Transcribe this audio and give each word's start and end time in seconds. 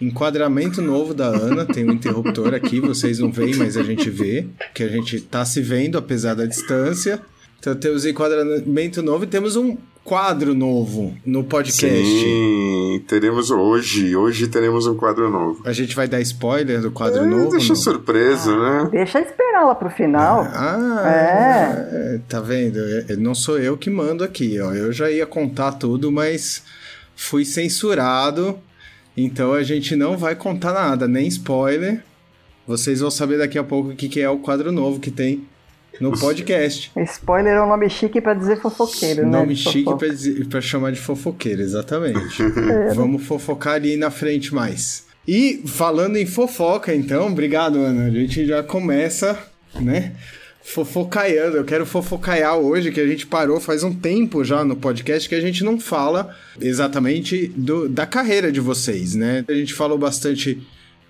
Enquadramento 0.00 0.80
novo 0.80 1.12
da 1.12 1.26
Ana, 1.26 1.66
tem 1.66 1.84
um 1.84 1.92
interruptor 1.92 2.54
aqui, 2.54 2.80
vocês 2.80 3.18
não 3.18 3.30
veem, 3.30 3.56
mas 3.56 3.76
a 3.76 3.82
gente 3.82 4.08
vê, 4.08 4.46
que 4.72 4.82
a 4.82 4.88
gente 4.88 5.16
está 5.16 5.44
se 5.44 5.60
vendo 5.60 5.98
apesar 5.98 6.32
da 6.32 6.46
distância. 6.46 7.20
Então 7.58 7.74
temos 7.74 8.06
enquadramento 8.06 9.02
novo 9.02 9.24
e 9.24 9.26
temos 9.26 9.54
um 9.54 9.76
quadro 10.04 10.54
novo 10.54 11.14
no 11.24 11.44
podcast. 11.44 12.04
Sim, 12.04 13.02
teremos 13.06 13.50
hoje. 13.50 14.16
Hoje 14.16 14.48
teremos 14.48 14.86
um 14.86 14.96
quadro 14.96 15.30
novo. 15.30 15.62
A 15.64 15.72
gente 15.72 15.94
vai 15.94 16.08
dar 16.08 16.20
spoiler 16.20 16.80
do 16.80 16.90
quadro 16.90 17.22
é, 17.22 17.26
novo? 17.26 17.50
Deixa 17.50 17.74
surpresa, 17.74 18.50
ah, 18.50 18.84
né? 18.84 18.90
Deixa 18.90 19.20
esperar 19.20 19.66
lá 19.66 19.74
pro 19.74 19.90
final. 19.90 20.42
Ah, 20.52 21.02
é. 21.06 22.20
Tá 22.28 22.40
vendo? 22.40 22.78
Não 23.18 23.34
sou 23.34 23.58
eu 23.58 23.76
que 23.76 23.90
mando 23.90 24.24
aqui, 24.24 24.58
ó. 24.60 24.72
Eu 24.72 24.92
já 24.92 25.10
ia 25.10 25.26
contar 25.26 25.72
tudo, 25.72 26.10
mas 26.10 26.62
fui 27.14 27.44
censurado. 27.44 28.58
Então 29.16 29.52
a 29.52 29.62
gente 29.62 29.94
não 29.94 30.16
vai 30.16 30.34
contar 30.34 30.72
nada, 30.72 31.06
nem 31.06 31.26
spoiler. 31.26 32.02
Vocês 32.66 33.00
vão 33.00 33.10
saber 33.10 33.38
daqui 33.38 33.58
a 33.58 33.64
pouco 33.64 33.90
o 33.90 33.96
que 33.96 34.20
é 34.20 34.28
o 34.28 34.38
quadro 34.38 34.70
novo 34.70 35.00
que 35.00 35.10
tem 35.10 35.44
no 36.00 36.18
podcast. 36.18 36.92
Spoiler 36.96 37.54
é 37.54 37.62
um 37.62 37.68
nome 37.68 37.88
chique 37.88 38.20
para 38.20 38.34
dizer 38.34 38.60
fofoqueiro, 38.60 39.22
nome 39.22 39.32
né? 39.32 39.38
Nome 39.38 39.56
chique 39.56 40.44
para 40.48 40.60
chamar 40.60 40.92
de 40.92 41.00
fofoqueiro, 41.00 41.62
exatamente. 41.62 42.42
É. 42.70 42.94
Vamos 42.94 43.24
fofocar 43.24 43.74
ali 43.74 43.96
na 43.96 44.10
frente 44.10 44.54
mais. 44.54 45.06
E 45.26 45.62
falando 45.66 46.16
em 46.16 46.26
fofoca, 46.26 46.94
então, 46.94 47.28
obrigado, 47.28 47.78
Ana. 47.78 48.06
A 48.06 48.10
gente 48.10 48.46
já 48.46 48.62
começa, 48.62 49.38
né? 49.80 50.12
Fofocaiando. 50.62 51.56
Eu 51.56 51.64
quero 51.64 51.86
fofocaiar 51.86 52.56
hoje, 52.56 52.92
que 52.92 53.00
a 53.00 53.06
gente 53.06 53.26
parou 53.26 53.60
faz 53.60 53.82
um 53.82 53.94
tempo 53.94 54.44
já 54.44 54.64
no 54.64 54.76
podcast, 54.76 55.28
que 55.28 55.34
a 55.34 55.40
gente 55.40 55.64
não 55.64 55.80
fala 55.80 56.34
exatamente 56.60 57.48
do, 57.56 57.88
da 57.88 58.06
carreira 58.06 58.52
de 58.52 58.60
vocês, 58.60 59.14
né? 59.14 59.44
A 59.48 59.52
gente 59.52 59.74
falou 59.74 59.98
bastante 59.98 60.60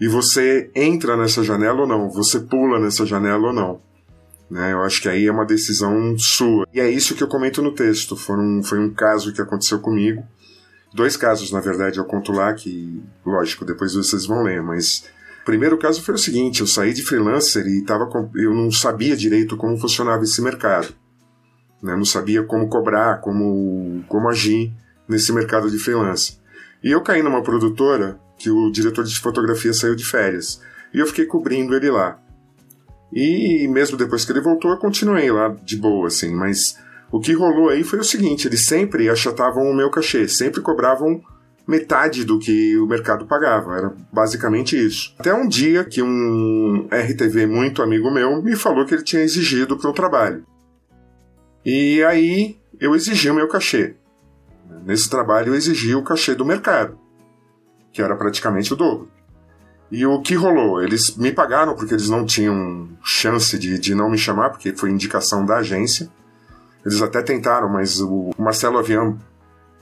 e 0.00 0.06
você 0.06 0.70
entra 0.76 1.16
nessa 1.16 1.42
janela 1.42 1.80
ou 1.80 1.88
não, 1.88 2.08
você 2.08 2.38
pula 2.38 2.78
nessa 2.78 3.04
janela 3.04 3.48
ou 3.48 3.52
não. 3.52 3.89
Né? 4.50 4.72
Eu 4.72 4.82
acho 4.82 5.00
que 5.00 5.08
aí 5.08 5.26
é 5.26 5.32
uma 5.32 5.46
decisão 5.46 6.18
sua. 6.18 6.66
E 6.74 6.80
é 6.80 6.90
isso 6.90 7.14
que 7.14 7.22
eu 7.22 7.28
comento 7.28 7.62
no 7.62 7.72
texto. 7.72 8.16
Foram, 8.16 8.62
foi 8.62 8.80
um 8.80 8.92
caso 8.92 9.32
que 9.32 9.40
aconteceu 9.40 9.78
comigo. 9.78 10.24
Dois 10.92 11.16
casos, 11.16 11.52
na 11.52 11.60
verdade, 11.60 11.98
eu 11.98 12.04
conto 12.04 12.32
lá 12.32 12.52
que, 12.52 13.00
lógico, 13.24 13.64
depois 13.64 13.94
vocês 13.94 14.26
vão 14.26 14.42
ler, 14.42 14.60
mas 14.60 15.04
o 15.42 15.44
primeiro 15.44 15.78
caso 15.78 16.02
foi 16.02 16.14
o 16.16 16.18
seguinte: 16.18 16.60
eu 16.60 16.66
saí 16.66 16.92
de 16.92 17.02
freelancer 17.02 17.64
e 17.64 17.84
tava 17.84 18.06
com, 18.06 18.28
eu 18.34 18.52
não 18.52 18.72
sabia 18.72 19.16
direito 19.16 19.56
como 19.56 19.78
funcionava 19.78 20.24
esse 20.24 20.42
mercado. 20.42 20.88
Né? 21.80 21.94
Não 21.94 22.04
sabia 22.04 22.42
como 22.42 22.68
cobrar, 22.68 23.20
como, 23.20 24.04
como 24.08 24.28
agir 24.28 24.72
nesse 25.08 25.32
mercado 25.32 25.70
de 25.70 25.78
freelancer. 25.78 26.34
E 26.82 26.90
eu 26.90 27.00
caí 27.02 27.22
numa 27.22 27.42
produtora 27.42 28.18
que 28.36 28.50
o 28.50 28.70
diretor 28.70 29.04
de 29.04 29.18
fotografia 29.18 29.72
saiu 29.72 29.94
de 29.94 30.04
férias. 30.04 30.60
E 30.92 30.98
eu 30.98 31.06
fiquei 31.06 31.26
cobrindo 31.26 31.74
ele 31.74 31.90
lá. 31.90 32.18
E 33.12 33.66
mesmo 33.68 33.96
depois 33.96 34.24
que 34.24 34.32
ele 34.32 34.40
voltou, 34.40 34.70
eu 34.70 34.76
continuei 34.76 35.30
lá 35.30 35.48
de 35.62 35.76
boa, 35.76 36.06
assim. 36.06 36.34
Mas 36.34 36.78
o 37.10 37.20
que 37.20 37.32
rolou 37.32 37.68
aí 37.68 37.82
foi 37.82 37.98
o 37.98 38.04
seguinte: 38.04 38.46
eles 38.46 38.66
sempre 38.66 39.08
achatavam 39.08 39.64
o 39.64 39.74
meu 39.74 39.90
cachê, 39.90 40.28
sempre 40.28 40.60
cobravam 40.60 41.20
metade 41.66 42.24
do 42.24 42.38
que 42.38 42.76
o 42.78 42.86
mercado 42.86 43.26
pagava. 43.26 43.76
Era 43.76 43.94
basicamente 44.12 44.76
isso. 44.76 45.14
Até 45.18 45.34
um 45.34 45.48
dia 45.48 45.84
que 45.84 46.02
um 46.02 46.88
RTV 46.90 47.46
muito 47.46 47.82
amigo 47.82 48.10
meu 48.10 48.42
me 48.42 48.56
falou 48.56 48.84
que 48.86 48.94
ele 48.94 49.02
tinha 49.02 49.22
exigido 49.22 49.76
para 49.76 49.90
o 49.90 49.94
trabalho. 49.94 50.44
E 51.64 52.02
aí 52.04 52.56
eu 52.78 52.94
exigi 52.94 53.28
o 53.30 53.34
meu 53.34 53.48
cachê. 53.48 53.94
Nesse 54.84 55.10
trabalho 55.10 55.48
eu 55.48 55.54
exigi 55.54 55.94
o 55.94 56.02
cachê 56.02 56.34
do 56.34 56.44
mercado 56.44 56.98
que 57.92 58.02
era 58.02 58.16
praticamente 58.16 58.72
o 58.72 58.76
dobro. 58.76 59.08
E 59.90 60.06
o 60.06 60.20
que 60.20 60.34
rolou? 60.34 60.82
Eles 60.82 61.16
me 61.16 61.32
pagaram 61.32 61.74
porque 61.74 61.94
eles 61.94 62.08
não 62.08 62.24
tinham 62.24 62.88
chance 63.02 63.58
de, 63.58 63.78
de 63.78 63.94
não 63.94 64.08
me 64.08 64.16
chamar, 64.16 64.50
porque 64.50 64.72
foi 64.72 64.90
indicação 64.90 65.44
da 65.44 65.56
agência. 65.56 66.08
Eles 66.84 67.02
até 67.02 67.20
tentaram, 67.22 67.68
mas 67.68 68.00
o 68.00 68.30
Marcelo 68.38 68.78
Avião 68.78 69.18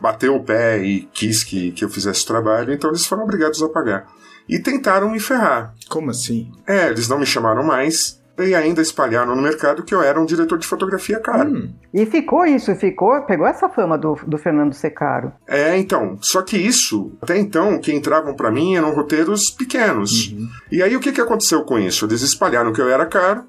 bateu 0.01 0.35
o 0.35 0.43
pé 0.43 0.79
e 0.83 1.03
quis 1.13 1.45
que, 1.45 1.73
que 1.73 1.85
eu 1.85 1.89
fizesse 1.89 2.25
o 2.25 2.27
trabalho, 2.27 2.73
então 2.73 2.91
eles 2.91 3.05
foram 3.05 3.25
obrigados 3.25 3.63
a 3.63 3.69
pagar. 3.69 4.07
E 4.49 4.59
tentaram 4.59 5.11
me 5.11 5.21
ferrar. 5.21 5.75
Como 5.89 6.11
assim? 6.11 6.51
É, 6.67 6.89
eles 6.89 7.09
não 7.09 7.19
me 7.19 7.27
chamaram 7.27 7.63
mais, 7.63 8.18
e 8.39 8.55
ainda 8.55 8.81
espalharam 8.81 9.35
no 9.35 9.43
mercado 9.43 9.83
que 9.83 9.95
eu 9.95 10.03
era 10.03 10.21
um 10.21 10.25
diretor 10.27 10.59
de 10.59 10.67
fotografia 10.67 11.19
caro. 11.21 11.51
Hum. 11.51 11.73
E 11.93 12.07
ficou 12.07 12.45
isso, 12.45 12.75
ficou, 12.77 13.23
pegou 13.23 13.47
essa 13.47 13.69
fama 13.69 13.97
do, 13.97 14.19
do 14.27 14.39
Fernando 14.39 14.73
ser 14.73 14.91
caro. 14.91 15.33
É, 15.47 15.77
então, 15.77 16.19
só 16.21 16.43
que 16.43 16.57
isso, 16.57 17.13
até 17.21 17.39
então, 17.39 17.79
que 17.79 17.93
entravam 17.93 18.35
para 18.35 18.51
mim 18.51 18.77
eram 18.77 18.95
roteiros 18.95 19.51
pequenos. 19.51 20.33
Uhum. 20.33 20.49
E 20.71 20.83
aí 20.83 20.97
o 20.97 21.01
que, 21.01 21.13
que 21.13 21.21
aconteceu 21.21 21.63
com 21.65 21.79
isso? 21.79 22.05
Eles 22.05 22.23
espalharam 22.23 22.73
que 22.73 22.81
eu 22.81 22.89
era 22.89 23.07
caro, 23.07 23.45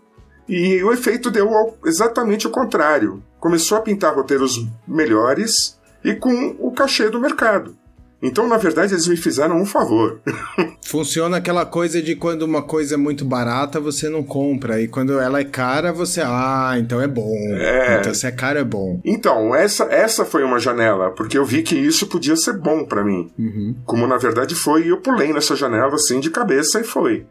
e 0.48 0.84
o 0.84 0.92
efeito 0.92 1.30
deu 1.30 1.48
exatamente 1.86 2.48
o 2.48 2.50
contrário. 2.50 3.24
Começou 3.40 3.78
a 3.78 3.82
pintar 3.82 4.16
roteiros 4.16 4.68
melhores 4.88 5.80
e 6.04 6.16
com 6.16 6.56
o 6.60 6.72
cachê 6.72 7.10
do 7.10 7.20
mercado. 7.20 7.78
Então, 8.22 8.48
na 8.48 8.58
verdade, 8.58 8.94
eles 8.94 9.08
me 9.08 9.16
fizeram 9.16 9.58
um 9.62 9.66
favor. 9.66 10.20
Funciona 10.86 11.38
aquela 11.38 11.66
coisa 11.66 12.02
de 12.02 12.16
quando 12.16 12.42
uma 12.42 12.62
coisa 12.62 12.96
é 12.96 12.98
muito 12.98 13.24
barata, 13.24 13.80
você 13.80 14.10
não 14.10 14.24
compra. 14.24 14.82
E 14.82 14.88
quando 14.88 15.18
ela 15.20 15.40
é 15.40 15.46
cara, 15.46 15.94
você. 15.94 16.22
Ah, 16.22 16.76
então 16.78 17.00
é 17.02 17.08
bom. 17.08 17.34
É... 17.54 18.00
Então, 18.00 18.14
se 18.14 18.28
é 18.28 18.32
caro, 18.32 18.60
é 18.60 18.64
bom. 18.64 19.00
Então, 19.06 19.56
essa, 19.56 19.86
essa 19.86 20.26
foi 20.26 20.44
uma 20.44 20.60
janela, 20.60 21.12
porque 21.12 21.38
eu 21.38 21.46
vi 21.46 21.64
que 21.64 21.76
isso 21.76 22.08
podia 22.08 22.36
ser 22.36 22.58
bom 22.58 22.84
para 22.84 23.04
mim. 23.04 23.32
Uhum. 23.40 23.76
Como 23.86 24.06
na 24.06 24.18
verdade 24.18 24.54
foi, 24.54 24.84
e 24.84 24.90
eu 24.90 24.98
pulei 24.98 25.32
nessa 25.32 25.56
janela 25.56 25.96
assim 25.96 26.20
de 26.20 26.30
cabeça 26.30 26.80
e 26.80 26.84
foi. 26.84 27.26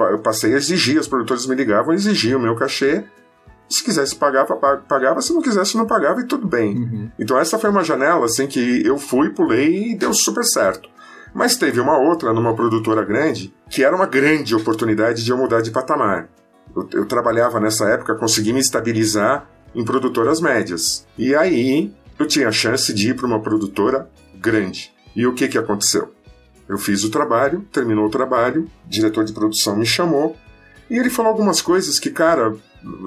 Eu 0.00 0.18
passei 0.20 0.54
a 0.54 0.56
exigir, 0.56 1.00
os 1.00 1.08
produtores 1.08 1.46
me 1.46 1.54
ligavam, 1.54 1.92
exigiam 1.92 2.38
o 2.38 2.42
meu 2.42 2.54
cachê. 2.54 3.04
Se 3.68 3.84
quisesse 3.84 4.16
pagar, 4.16 4.46
pagava. 4.88 5.20
Se 5.20 5.32
não 5.32 5.42
quisesse, 5.42 5.76
não 5.76 5.86
pagava 5.86 6.20
e 6.20 6.26
tudo 6.26 6.46
bem. 6.46 6.76
Uhum. 6.76 7.10
Então 7.18 7.38
essa 7.38 7.58
foi 7.58 7.70
uma 7.70 7.84
janela 7.84 8.24
assim 8.24 8.46
que 8.46 8.84
eu 8.84 8.98
fui, 8.98 9.30
pulei 9.30 9.92
e 9.92 9.96
deu 9.96 10.14
super 10.14 10.44
certo. 10.44 10.88
Mas 11.34 11.56
teve 11.56 11.78
uma 11.78 11.98
outra 11.98 12.32
numa 12.32 12.54
produtora 12.54 13.04
grande 13.04 13.54
que 13.68 13.84
era 13.84 13.94
uma 13.94 14.06
grande 14.06 14.54
oportunidade 14.54 15.22
de 15.22 15.30
eu 15.30 15.36
mudar 15.36 15.60
de 15.60 15.70
patamar. 15.70 16.28
Eu, 16.74 16.88
eu 16.92 17.06
trabalhava 17.06 17.60
nessa 17.60 17.84
época, 17.88 18.14
consegui 18.14 18.52
me 18.52 18.60
estabilizar 18.60 19.46
em 19.74 19.84
produtoras 19.84 20.40
médias. 20.40 21.06
E 21.16 21.34
aí 21.34 21.92
eu 22.18 22.26
tinha 22.26 22.48
a 22.48 22.52
chance 22.52 22.92
de 22.92 23.10
ir 23.10 23.14
para 23.14 23.26
uma 23.26 23.40
produtora 23.40 24.08
grande. 24.34 24.92
E 25.14 25.26
o 25.26 25.34
que, 25.34 25.46
que 25.46 25.58
aconteceu? 25.58 26.12
Eu 26.68 26.78
fiz 26.78 27.04
o 27.04 27.10
trabalho, 27.10 27.66
terminou 27.72 28.06
o 28.06 28.10
trabalho, 28.10 28.68
o 28.86 28.88
diretor 28.88 29.24
de 29.24 29.32
produção 29.32 29.76
me 29.76 29.86
chamou 29.86 30.36
e 30.90 30.98
ele 30.98 31.10
falou 31.10 31.30
algumas 31.30 31.60
coisas 31.60 31.98
que, 31.98 32.10
cara, 32.10 32.54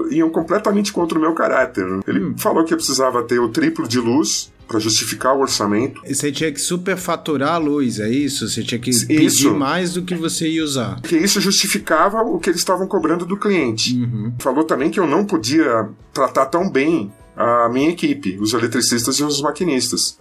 iam 0.09 0.29
completamente 0.29 0.91
contra 0.91 1.18
o 1.18 1.21
meu 1.21 1.33
caráter. 1.33 1.85
Ele 2.07 2.25
hum. 2.25 2.35
falou 2.38 2.63
que 2.63 2.73
eu 2.73 2.77
precisava 2.77 3.23
ter 3.23 3.39
o 3.39 3.50
triplo 3.50 3.88
de 3.88 4.00
luz 4.00 4.51
para 4.68 4.79
justificar 4.79 5.35
o 5.35 5.41
orçamento. 5.41 6.01
E 6.06 6.15
você 6.15 6.31
tinha 6.31 6.51
que 6.51 6.59
superfaturar 6.59 7.56
a 7.56 7.57
luz, 7.57 8.00
é 8.00 8.09
isso? 8.09 8.47
Você 8.47 8.63
tinha 8.63 8.79
que 8.79 8.89
isso. 8.89 9.06
pedir 9.06 9.51
mais 9.51 9.94
do 9.94 10.03
que 10.03 10.15
você 10.15 10.47
ia 10.47 10.63
usar. 10.63 11.01
Porque 11.01 11.18
isso 11.18 11.41
justificava 11.41 12.21
o 12.21 12.39
que 12.39 12.50
eles 12.50 12.62
estavam 12.62 12.88
cobrando 12.88 13.25
do 13.25 13.35
cliente. 13.35 13.95
Uhum. 13.95 14.33
Falou 14.39 14.63
também 14.63 14.89
que 14.89 15.00
eu 15.00 15.06
não 15.06 15.25
podia 15.25 15.89
tratar 16.13 16.45
tão 16.45 16.69
bem 16.69 17.12
a 17.35 17.67
minha 17.69 17.89
equipe, 17.89 18.38
os 18.39 18.53
eletricistas 18.53 19.15
e 19.17 19.24
os 19.24 19.41
maquinistas. 19.41 20.17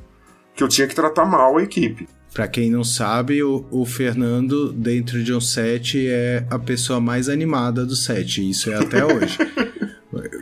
Que 0.56 0.64
eu 0.64 0.68
tinha 0.68 0.88
que 0.88 0.94
tratar 0.96 1.24
mal 1.24 1.56
a 1.56 1.62
equipe. 1.62 2.08
Para 2.32 2.46
quem 2.46 2.70
não 2.70 2.84
sabe, 2.84 3.42
o, 3.42 3.64
o, 3.70 3.84
Fernando, 3.84 4.72
dentro 4.72 5.22
de 5.22 5.34
um 5.34 5.40
set, 5.40 6.08
é 6.08 6.44
a 6.48 6.58
pessoa 6.58 7.00
mais 7.00 7.28
animada 7.28 7.84
do 7.84 7.96
set. 7.96 8.48
Isso 8.48 8.70
é 8.70 8.76
até 8.76 9.02
hoje. 9.04 9.36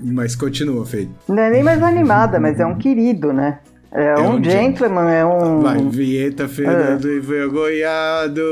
mas 0.02 0.36
continua, 0.36 0.84
Fê. 0.84 1.08
Não 1.28 1.42
é 1.42 1.50
nem 1.50 1.62
mais 1.62 1.82
animada, 1.82 2.38
mas 2.38 2.60
é 2.60 2.66
um 2.66 2.76
querido, 2.76 3.32
né? 3.32 3.60
É, 3.90 4.04
é 4.04 4.18
um, 4.18 4.36
um 4.36 4.44
gentleman, 4.44 5.08
é 5.08 5.24
um. 5.24 5.62
Vai, 5.62 5.78
vinheta 5.78 6.46
Fernando 6.46 7.08
é. 7.08 7.16
envergonhado. 7.16 8.42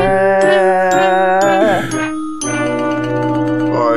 É. 0.00 2.17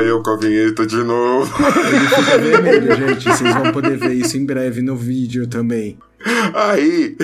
Eu 0.01 0.21
com 0.21 0.31
a 0.31 0.37
vinheta 0.37 0.85
de 0.85 1.03
novo. 1.03 1.51
Ele 1.87 2.07
fica 2.07 2.37
vermelho, 2.39 2.95
gente. 2.95 3.23
Vocês 3.23 3.53
vão 3.53 3.71
poder 3.71 3.97
ver 3.97 4.13
isso 4.13 4.37
em 4.37 4.45
breve 4.45 4.81
no 4.81 4.95
vídeo 4.95 5.47
também. 5.47 5.97
Aí, 6.53 7.17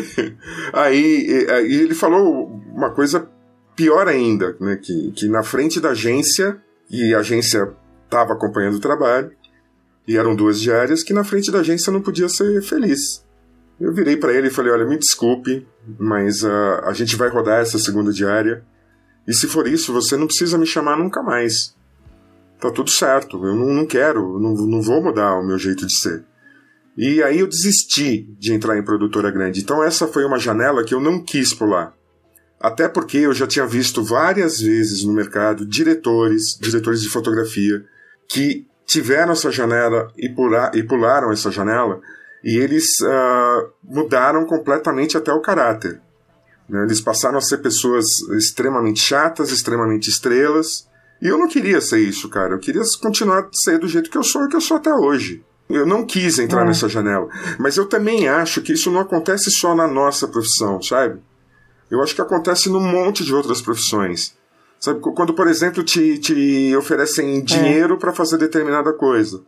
aí, 0.73 1.47
aí 1.49 1.73
ele 1.73 1.93
falou 1.93 2.61
uma 2.73 2.91
coisa 2.91 3.29
pior 3.75 4.07
ainda, 4.07 4.55
né? 4.59 4.77
Que, 4.81 5.11
que 5.11 5.27
na 5.27 5.43
frente 5.43 5.79
da 5.79 5.89
agência, 5.89 6.57
e 6.89 7.13
a 7.13 7.19
agência 7.19 7.71
estava 8.05 8.33
acompanhando 8.33 8.75
o 8.75 8.81
trabalho, 8.81 9.31
e 10.07 10.17
eram 10.17 10.35
duas 10.35 10.59
diárias, 10.59 11.03
que 11.03 11.13
na 11.13 11.23
frente 11.23 11.51
da 11.51 11.59
agência 11.59 11.91
não 11.91 12.01
podia 12.01 12.29
ser 12.29 12.61
feliz. 12.61 13.23
Eu 13.79 13.93
virei 13.93 14.17
para 14.17 14.33
ele 14.33 14.47
e 14.47 14.51
falei: 14.51 14.71
Olha, 14.71 14.85
me 14.85 14.97
desculpe, 14.97 15.67
mas 15.99 16.43
uh, 16.43 16.81
a 16.83 16.93
gente 16.93 17.15
vai 17.15 17.29
rodar 17.29 17.61
essa 17.61 17.77
segunda 17.77 18.11
diária. 18.11 18.63
E 19.27 19.33
se 19.33 19.45
for 19.45 19.67
isso, 19.67 19.93
você 19.93 20.15
não 20.17 20.25
precisa 20.25 20.57
me 20.57 20.65
chamar 20.65 20.97
nunca 20.97 21.21
mais. 21.21 21.76
Tá 22.59 22.71
tudo 22.71 22.89
certo, 22.89 23.45
eu 23.45 23.55
não, 23.55 23.67
não 23.67 23.85
quero, 23.85 24.39
não, 24.39 24.53
não 24.53 24.81
vou 24.81 25.01
mudar 25.01 25.35
o 25.35 25.45
meu 25.45 25.57
jeito 25.57 25.85
de 25.85 25.93
ser. 25.93 26.25
E 26.97 27.21
aí 27.21 27.39
eu 27.39 27.47
desisti 27.47 28.23
de 28.39 28.53
entrar 28.53 28.77
em 28.77 28.83
produtora 28.83 29.29
grande. 29.29 29.61
Então 29.61 29.83
essa 29.83 30.07
foi 30.07 30.25
uma 30.25 30.39
janela 30.39 30.83
que 30.83 30.93
eu 30.93 30.99
não 30.99 31.21
quis 31.23 31.53
pular. 31.53 31.93
Até 32.59 32.89
porque 32.89 33.19
eu 33.19 33.33
já 33.33 33.45
tinha 33.45 33.67
visto 33.67 34.03
várias 34.03 34.59
vezes 34.59 35.03
no 35.03 35.13
mercado 35.13 35.63
diretores, 35.63 36.57
diretores 36.59 37.01
de 37.01 37.09
fotografia, 37.09 37.85
que 38.27 38.65
tiveram 38.87 39.33
essa 39.33 39.51
janela 39.51 40.11
e, 40.17 40.27
pula, 40.27 40.71
e 40.73 40.81
pularam 40.81 41.31
essa 41.31 41.51
janela 41.51 42.01
e 42.43 42.57
eles 42.57 42.99
uh, 43.01 43.69
mudaram 43.83 44.45
completamente 44.45 45.17
até 45.17 45.31
o 45.31 45.41
caráter. 45.41 46.01
Né? 46.67 46.83
Eles 46.83 47.01
passaram 47.01 47.37
a 47.37 47.41
ser 47.41 47.57
pessoas 47.57 48.05
extremamente 48.37 48.99
chatas, 48.99 49.51
extremamente 49.51 50.09
estrelas. 50.09 50.87
E 51.21 51.27
eu 51.27 51.37
não 51.37 51.47
queria 51.47 51.81
ser 51.81 51.99
isso, 51.99 52.29
cara. 52.29 52.53
Eu 52.53 52.59
queria 52.59 52.81
continuar 53.01 53.39
a 53.39 53.49
ser 53.51 53.79
do 53.79 53.87
jeito 53.87 54.09
que 54.09 54.17
eu 54.17 54.23
sou 54.23 54.45
e 54.45 54.49
que 54.49 54.55
eu 54.55 54.61
sou 54.61 54.77
até 54.77 54.93
hoje. 54.93 55.43
Eu 55.69 55.85
não 55.85 56.05
quis 56.05 56.39
entrar 56.39 56.61
é. 56.61 56.65
nessa 56.65 56.87
janela. 56.87 57.27
Mas 57.59 57.75
eu 57.75 57.85
também 57.85 58.27
acho 58.27 58.61
que 58.61 58.73
isso 58.73 58.91
não 58.91 59.01
acontece 59.01 59.51
só 59.51 59.75
na 59.75 59.87
nossa 59.87 60.27
profissão, 60.27 60.81
sabe? 60.81 61.19
Eu 61.89 62.01
acho 62.01 62.15
que 62.15 62.21
acontece 62.21 62.69
num 62.69 62.81
monte 62.81 63.23
de 63.23 63.33
outras 63.33 63.61
profissões. 63.61 64.35
Sabe? 64.79 64.99
Quando, 64.99 65.33
por 65.33 65.47
exemplo, 65.47 65.83
te, 65.83 66.17
te 66.19 66.75
oferecem 66.75 67.43
dinheiro 67.43 67.95
é. 67.95 67.97
para 67.97 68.13
fazer 68.13 68.37
determinada 68.37 68.93
coisa. 68.93 69.41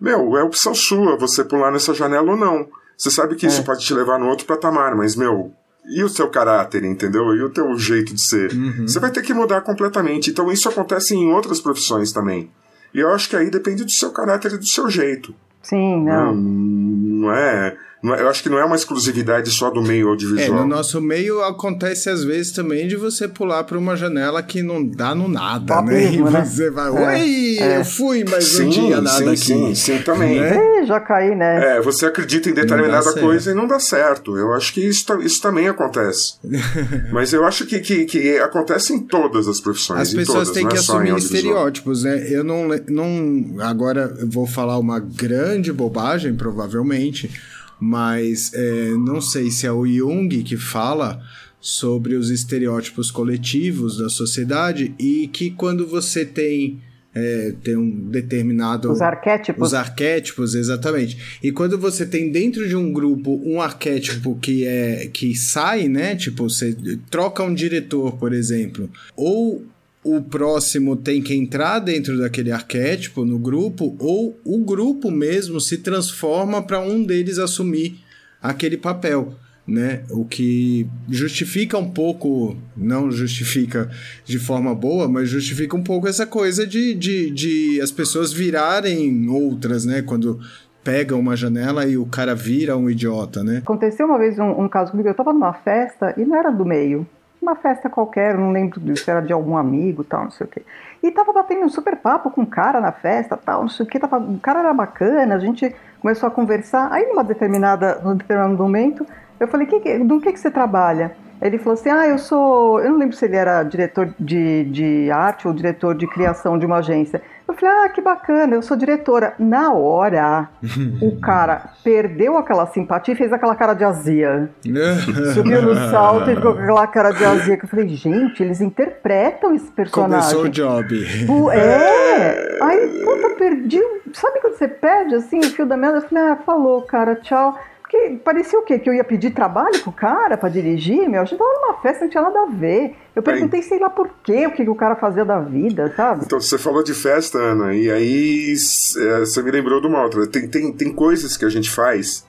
Meu, 0.00 0.36
é 0.36 0.42
opção 0.42 0.74
sua 0.74 1.16
você 1.16 1.42
pular 1.42 1.72
nessa 1.72 1.94
janela 1.94 2.30
ou 2.30 2.36
não. 2.36 2.68
Você 2.96 3.10
sabe 3.10 3.34
que 3.34 3.46
é. 3.46 3.48
isso 3.48 3.64
pode 3.64 3.84
te 3.84 3.94
levar 3.94 4.18
no 4.18 4.28
outro 4.28 4.46
patamar, 4.46 4.94
mas, 4.94 5.16
meu, 5.16 5.52
e 5.84 6.02
o 6.02 6.08
seu 6.08 6.28
caráter, 6.28 6.84
entendeu? 6.84 7.34
E 7.34 7.42
o 7.42 7.50
teu 7.50 7.78
jeito 7.78 8.14
de 8.14 8.20
ser? 8.20 8.52
Uhum. 8.52 8.86
Você 8.86 8.98
vai 8.98 9.10
ter 9.10 9.22
que 9.22 9.32
mudar 9.32 9.62
completamente. 9.62 10.30
Então 10.30 10.50
isso 10.52 10.68
acontece 10.68 11.14
em 11.14 11.32
outras 11.32 11.60
profissões 11.60 12.12
também. 12.12 12.50
E 12.92 13.00
eu 13.00 13.10
acho 13.10 13.28
que 13.28 13.36
aí 13.36 13.50
depende 13.50 13.84
do 13.84 13.90
seu 13.90 14.10
caráter 14.10 14.52
e 14.52 14.58
do 14.58 14.66
seu 14.66 14.90
jeito. 14.90 15.34
Sim, 15.62 16.04
não. 16.04 16.34
Não, 16.34 16.36
não 16.36 17.32
é. 17.32 17.76
É, 18.04 18.22
eu 18.22 18.28
acho 18.28 18.42
que 18.42 18.48
não 18.48 18.58
é 18.58 18.64
uma 18.64 18.76
exclusividade 18.76 19.50
só 19.50 19.70
do 19.70 19.82
meio 19.82 20.08
audiovisual. 20.08 20.58
É, 20.58 20.62
no 20.62 20.68
nosso 20.68 21.00
meio 21.00 21.42
acontece 21.42 22.08
às 22.08 22.22
vezes 22.24 22.52
também 22.52 22.86
de 22.86 22.96
você 22.96 23.26
pular 23.26 23.64
para 23.64 23.78
uma 23.78 23.96
janela 23.96 24.42
que 24.42 24.62
não 24.62 24.84
dá 24.84 25.14
no 25.14 25.28
nada, 25.28 25.74
tá 25.74 25.82
né? 25.82 25.94
Mesmo, 25.94 26.28
e 26.28 26.30
né? 26.30 26.44
você 26.44 26.70
vai, 26.70 26.88
é, 26.88 26.90
oi, 26.90 27.58
é. 27.58 27.80
eu 27.80 27.84
fui, 27.84 28.24
mas 28.28 28.44
sim, 28.44 28.64
não 28.64 28.70
tinha 28.70 29.00
nada 29.00 29.18
sim, 29.18 29.28
aqui. 29.28 29.36
Sim, 29.36 29.74
sim, 29.74 29.98
também. 30.02 30.40
Né? 30.40 30.78
já 30.88 30.98
caí, 30.98 31.34
né? 31.34 31.76
É, 31.76 31.80
você 31.80 32.06
acredita 32.06 32.48
em 32.48 32.54
determinada 32.54 33.12
coisa 33.12 33.50
e 33.50 33.54
não 33.54 33.66
dá 33.66 33.78
certo. 33.78 34.36
Eu 34.36 34.52
acho 34.54 34.72
que 34.72 34.80
isso, 34.80 35.04
isso 35.20 35.40
também 35.40 35.68
acontece. 35.68 36.34
mas 37.12 37.32
eu 37.32 37.44
acho 37.44 37.66
que, 37.66 37.78
que, 37.78 38.04
que, 38.06 38.38
acontece 38.38 38.92
em 38.92 39.00
todas 39.00 39.46
as 39.46 39.60
profissões. 39.60 40.00
As 40.00 40.14
pessoas 40.14 40.48
todas, 40.48 40.50
têm 40.50 40.66
que 40.66 40.76
é 40.76 40.78
assumir 40.78 41.16
estereótipos, 41.16 42.02
né? 42.02 42.26
Eu 42.30 42.42
não, 42.42 42.68
não. 42.88 43.60
Agora 43.60 44.16
eu 44.18 44.28
vou 44.28 44.46
falar 44.46 44.78
uma 44.78 44.98
grande 44.98 45.72
bobagem, 45.72 46.34
provavelmente 46.34 47.30
mas 47.80 48.52
é, 48.54 48.90
não 48.90 49.20
sei 49.20 49.50
se 49.50 49.66
é 49.66 49.72
o 49.72 49.86
Jung 49.86 50.42
que 50.42 50.56
fala 50.56 51.22
sobre 51.60 52.14
os 52.14 52.30
estereótipos 52.30 53.10
coletivos 53.10 53.98
da 53.98 54.08
sociedade 54.08 54.94
e 54.98 55.28
que 55.28 55.50
quando 55.50 55.86
você 55.86 56.24
tem 56.24 56.80
é, 57.14 57.54
tem 57.62 57.76
um 57.76 57.90
determinado. 57.90 58.92
Os 58.92 59.00
arquétipos. 59.00 59.68
Os 59.68 59.74
arquétipos, 59.74 60.54
exatamente. 60.54 61.38
E 61.42 61.50
quando 61.50 61.78
você 61.78 62.06
tem 62.06 62.30
dentro 62.30 62.68
de 62.68 62.76
um 62.76 62.92
grupo 62.92 63.40
um 63.44 63.60
arquétipo 63.60 64.36
que 64.36 64.64
é 64.64 65.08
que 65.12 65.34
sai, 65.34 65.88
né? 65.88 66.14
Tipo, 66.14 66.48
você 66.48 66.76
troca 67.10 67.42
um 67.42 67.52
diretor, 67.52 68.16
por 68.18 68.32
exemplo, 68.32 68.88
ou 69.16 69.64
o 70.02 70.22
próximo 70.22 70.96
tem 70.96 71.20
que 71.20 71.34
entrar 71.34 71.80
dentro 71.80 72.18
daquele 72.18 72.52
arquétipo 72.52 73.24
no 73.24 73.38
grupo, 73.38 73.96
ou 73.98 74.38
o 74.44 74.58
grupo 74.58 75.10
mesmo 75.10 75.60
se 75.60 75.78
transforma 75.78 76.62
para 76.62 76.80
um 76.80 77.04
deles 77.04 77.38
assumir 77.38 77.98
aquele 78.42 78.76
papel. 78.76 79.34
Né? 79.66 80.02
O 80.08 80.24
que 80.24 80.88
justifica 81.10 81.76
um 81.76 81.90
pouco, 81.90 82.56
não 82.74 83.10
justifica 83.10 83.90
de 84.24 84.38
forma 84.38 84.74
boa, 84.74 85.06
mas 85.06 85.28
justifica 85.28 85.76
um 85.76 85.82
pouco 85.82 86.08
essa 86.08 86.26
coisa 86.26 86.66
de, 86.66 86.94
de, 86.94 87.30
de 87.30 87.80
as 87.82 87.92
pessoas 87.92 88.32
virarem 88.32 89.28
outras, 89.28 89.84
né? 89.84 90.00
Quando 90.00 90.40
pega 90.82 91.14
uma 91.14 91.36
janela 91.36 91.84
e 91.84 91.98
o 91.98 92.06
cara 92.06 92.34
vira 92.34 92.78
um 92.78 92.88
idiota, 92.88 93.44
né? 93.44 93.58
Aconteceu 93.58 94.06
uma 94.06 94.16
vez 94.16 94.38
um, 94.38 94.64
um 94.64 94.68
caso 94.70 94.90
comigo, 94.90 95.06
eu 95.06 95.14
tava 95.14 95.34
numa 95.34 95.52
festa 95.52 96.14
e 96.16 96.24
não 96.24 96.34
era 96.34 96.50
do 96.50 96.64
meio 96.64 97.06
uma 97.40 97.54
festa 97.56 97.88
qualquer, 97.88 98.36
não 98.36 98.50
lembro 98.50 98.96
se 98.96 99.10
era 99.10 99.20
de 99.20 99.32
algum 99.32 99.56
amigo 99.56 100.04
tal, 100.04 100.24
não 100.24 100.30
sei 100.30 100.46
o 100.46 100.50
quê. 100.50 100.62
E 101.02 101.10
tava 101.10 101.32
batendo 101.32 101.64
um 101.64 101.68
super 101.68 101.96
papo 101.96 102.30
com 102.30 102.42
um 102.42 102.46
cara 102.46 102.80
na 102.80 102.92
festa 102.92 103.36
tal, 103.36 103.62
não 103.62 103.68
sei 103.68 103.86
o 103.86 103.88
quê, 103.88 103.98
tava, 103.98 104.18
o 104.18 104.38
cara 104.38 104.60
era 104.60 104.74
bacana, 104.74 105.34
a 105.34 105.38
gente 105.38 105.74
começou 106.00 106.26
a 106.26 106.30
conversar. 106.30 106.92
Aí 106.92 107.06
numa 107.06 107.24
determinada, 107.24 108.00
num 108.02 108.16
determinado 108.16 108.56
momento, 108.56 109.06
eu 109.38 109.46
falei, 109.48 109.66
que, 109.66 109.80
que, 109.80 109.98
do 109.98 110.20
que, 110.20 110.32
que 110.32 110.40
você 110.40 110.50
trabalha? 110.50 111.14
Ele 111.40 111.58
falou 111.58 111.74
assim: 111.74 111.88
Ah, 111.88 112.06
eu 112.06 112.18
sou. 112.18 112.80
Eu 112.80 112.90
não 112.90 112.98
lembro 112.98 113.16
se 113.16 113.24
ele 113.24 113.36
era 113.36 113.62
diretor 113.62 114.12
de, 114.18 114.64
de 114.64 115.10
arte 115.10 115.46
ou 115.46 115.54
diretor 115.54 115.94
de 115.94 116.06
criação 116.06 116.58
de 116.58 116.66
uma 116.66 116.78
agência. 116.78 117.22
Eu 117.58 117.68
falei: 117.68 117.84
Ah, 117.84 117.88
que 117.88 118.00
bacana, 118.00 118.54
eu 118.54 118.62
sou 118.62 118.76
diretora. 118.76 119.34
Na 119.38 119.72
hora, 119.72 120.48
o 121.02 121.18
cara 121.20 121.70
perdeu 121.82 122.36
aquela 122.36 122.66
simpatia 122.66 123.14
e 123.14 123.16
fez 123.16 123.32
aquela 123.32 123.56
cara 123.56 123.74
de 123.74 123.84
azia. 123.84 124.48
Subiu 125.34 125.62
no 125.62 125.74
salto 125.90 126.30
e 126.30 126.36
ficou 126.36 126.54
com 126.54 126.62
aquela 126.62 126.86
cara 126.86 127.10
de 127.10 127.24
azia. 127.24 127.56
Que 127.56 127.64
eu 127.64 127.68
falei: 127.68 127.88
Gente, 127.88 128.42
eles 128.42 128.60
interpretam 128.60 129.54
esse 129.54 129.70
personagem. 129.70 130.20
Começou 130.20 130.44
o 130.44 130.48
job. 130.48 130.88
É! 131.52 132.58
Aí, 132.62 133.02
puta, 133.04 133.30
perdi. 133.30 133.80
Sabe 134.12 134.40
quando 134.40 134.54
você 134.54 134.68
perde 134.68 135.14
assim 135.14 135.38
o 135.38 135.50
fio 135.50 135.66
da 135.66 135.76
meada? 135.76 135.98
Eu 135.98 136.02
falei: 136.02 136.24
Ah, 136.24 136.36
falou, 136.36 136.82
cara, 136.82 137.16
tchau. 137.16 137.58
Porque 137.88 138.20
parecia 138.22 138.58
o 138.58 138.62
quê? 138.62 138.78
Que 138.78 138.90
eu 138.90 138.92
ia 138.92 139.02
pedir 139.02 139.30
trabalho 139.30 139.80
pro 139.80 139.90
cara 139.90 140.36
para 140.36 140.50
dirigir? 140.50 141.08
Meu, 141.08 141.22
a 141.22 141.24
gente 141.24 141.38
tava 141.38 141.50
numa 141.50 141.80
festa, 141.80 142.04
não 142.04 142.10
tinha 142.10 142.22
nada 142.22 142.42
a 142.42 142.46
ver. 142.46 142.94
Eu 143.16 143.22
perguntei, 143.22 143.62
sei 143.62 143.78
lá 143.78 143.88
por 143.88 144.10
quê, 144.22 144.46
o 144.46 144.50
que, 144.50 144.62
que 144.62 144.70
o 144.70 144.74
cara 144.74 144.94
fazia 144.94 145.24
da 145.24 145.40
vida, 145.40 145.90
sabe? 145.96 146.22
Então, 146.26 146.38
você 146.38 146.58
falou 146.58 146.84
de 146.84 146.92
festa, 146.92 147.38
Ana, 147.38 147.74
e 147.74 147.90
aí 147.90 148.52
é, 148.52 149.20
você 149.20 149.42
me 149.42 149.50
lembrou 149.50 149.80
de 149.80 149.86
uma 149.86 150.02
outra. 150.02 150.26
Tem, 150.26 150.46
tem, 150.46 150.70
tem 150.70 150.92
coisas 150.92 151.34
que 151.38 151.46
a 151.46 151.48
gente 151.48 151.70
faz 151.70 152.26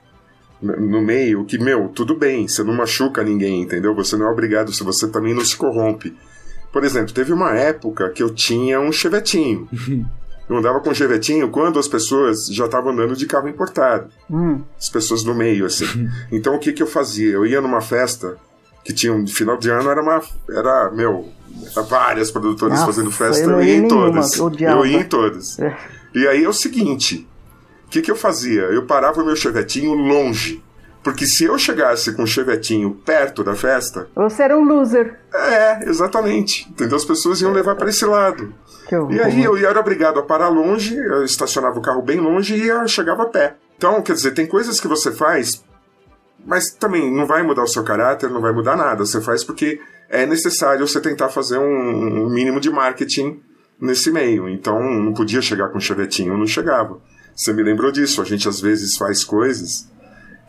no 0.61 1.01
meio 1.01 1.43
que, 1.43 1.57
meu, 1.57 1.89
tudo 1.89 2.15
bem, 2.15 2.47
você 2.47 2.63
não 2.63 2.73
machuca 2.73 3.21
ninguém, 3.21 3.61
entendeu? 3.61 3.93
Você 3.95 4.15
não 4.15 4.27
é 4.27 4.31
obrigado, 4.31 4.71
se 4.71 4.81
você 4.81 5.09
também 5.09 5.33
não 5.33 5.43
se 5.43 5.57
corrompe. 5.57 6.15
Por 6.71 6.85
exemplo, 6.85 7.13
teve 7.13 7.33
uma 7.33 7.53
época 7.53 8.09
que 8.11 8.23
eu 8.23 8.33
tinha 8.33 8.79
um 8.79 8.93
chevetinho. 8.93 9.67
Eu 10.49 10.57
andava 10.57 10.79
com 10.79 10.93
chevetinho 10.93 11.49
quando 11.49 11.77
as 11.77 11.87
pessoas 11.87 12.47
já 12.47 12.65
estavam 12.65 12.91
andando 12.91 13.15
de 13.15 13.27
carro 13.27 13.47
importado. 13.47 14.09
Hum. 14.29 14.61
As 14.77 14.89
pessoas 14.89 15.23
no 15.23 15.35
meio, 15.35 15.65
assim. 15.65 15.85
então 16.31 16.55
o 16.55 16.59
que, 16.59 16.73
que 16.73 16.81
eu 16.81 16.87
fazia? 16.87 17.33
Eu 17.33 17.45
ia 17.45 17.61
numa 17.61 17.81
festa 17.81 18.35
que 18.83 18.91
tinha 18.91 19.13
um 19.13 19.27
final 19.27 19.57
de 19.57 19.69
ano, 19.69 19.89
era 19.89 20.01
uma. 20.01 20.21
Era, 20.49 20.89
meu, 20.89 21.29
era 21.71 21.83
várias 21.83 22.31
produtoras 22.31 22.79
Nossa, 22.79 22.91
fazendo 22.91 23.11
festa, 23.11 23.43
eu, 23.43 23.51
eu 23.51 23.63
ia 23.63 23.75
em 23.75 23.87
todas. 23.87 24.37
Eu 24.37 24.85
ia 24.85 24.97
em 24.97 25.03
todas. 25.03 25.59
É. 25.59 25.77
E 26.15 26.27
aí 26.27 26.43
é 26.43 26.49
o 26.49 26.53
seguinte: 26.53 27.27
o 27.85 27.89
que, 27.89 28.01
que 28.01 28.09
eu 28.09 28.15
fazia? 28.15 28.61
Eu 28.61 28.85
parava 28.85 29.21
o 29.21 29.25
meu 29.25 29.35
chevetinho 29.35 29.93
longe. 29.93 30.63
Porque 31.09 31.25
se 31.25 31.45
eu 31.45 31.57
chegasse 31.57 32.13
com 32.13 32.21
o 32.21 32.27
chevetinho 32.27 32.93
perto 33.03 33.43
da 33.43 33.55
festa. 33.55 34.07
Você 34.15 34.43
era 34.43 34.55
um 34.55 34.63
loser. 34.63 35.19
É, 35.33 35.89
exatamente. 35.89 36.69
Entendeu? 36.69 36.95
As 36.95 37.03
pessoas 37.03 37.41
iam 37.41 37.51
levar 37.51 37.73
para 37.73 37.89
esse 37.89 38.05
lado. 38.05 38.53
E 39.09 39.19
aí 39.19 39.43
eu 39.43 39.57
era 39.57 39.79
obrigado 39.79 40.19
a 40.19 40.23
parar 40.23 40.49
longe, 40.49 40.95
eu 40.95 41.25
estacionava 41.25 41.79
o 41.79 41.81
carro 41.81 42.03
bem 42.03 42.19
longe 42.19 42.55
e 42.55 42.67
eu 42.67 42.87
chegava 42.87 43.23
a 43.23 43.25
pé. 43.25 43.55
Então, 43.75 44.03
quer 44.03 44.13
dizer, 44.13 44.35
tem 44.35 44.45
coisas 44.45 44.79
que 44.79 44.87
você 44.87 45.11
faz, 45.11 45.63
mas 46.45 46.69
também 46.69 47.11
não 47.11 47.25
vai 47.25 47.41
mudar 47.41 47.63
o 47.63 47.67
seu 47.67 47.83
caráter, 47.83 48.29
não 48.29 48.39
vai 48.39 48.51
mudar 48.51 48.77
nada. 48.77 49.03
Você 49.03 49.19
faz 49.19 49.43
porque 49.43 49.81
é 50.09 50.27
necessário 50.27 50.87
você 50.87 51.01
tentar 51.01 51.29
fazer 51.29 51.57
um, 51.57 52.25
um 52.25 52.29
mínimo 52.29 52.59
de 52.59 52.69
marketing 52.69 53.41
nesse 53.81 54.11
meio. 54.11 54.47
Então, 54.47 54.79
não 54.79 55.13
podia 55.13 55.41
chegar 55.41 55.69
com 55.69 55.79
chevetinho, 55.79 56.37
não 56.37 56.45
chegava. 56.45 56.99
Você 57.35 57.51
me 57.51 57.63
lembrou 57.63 57.91
disso. 57.91 58.21
A 58.21 58.25
gente 58.25 58.47
às 58.47 58.61
vezes 58.61 58.95
faz 58.95 59.23
coisas 59.23 59.89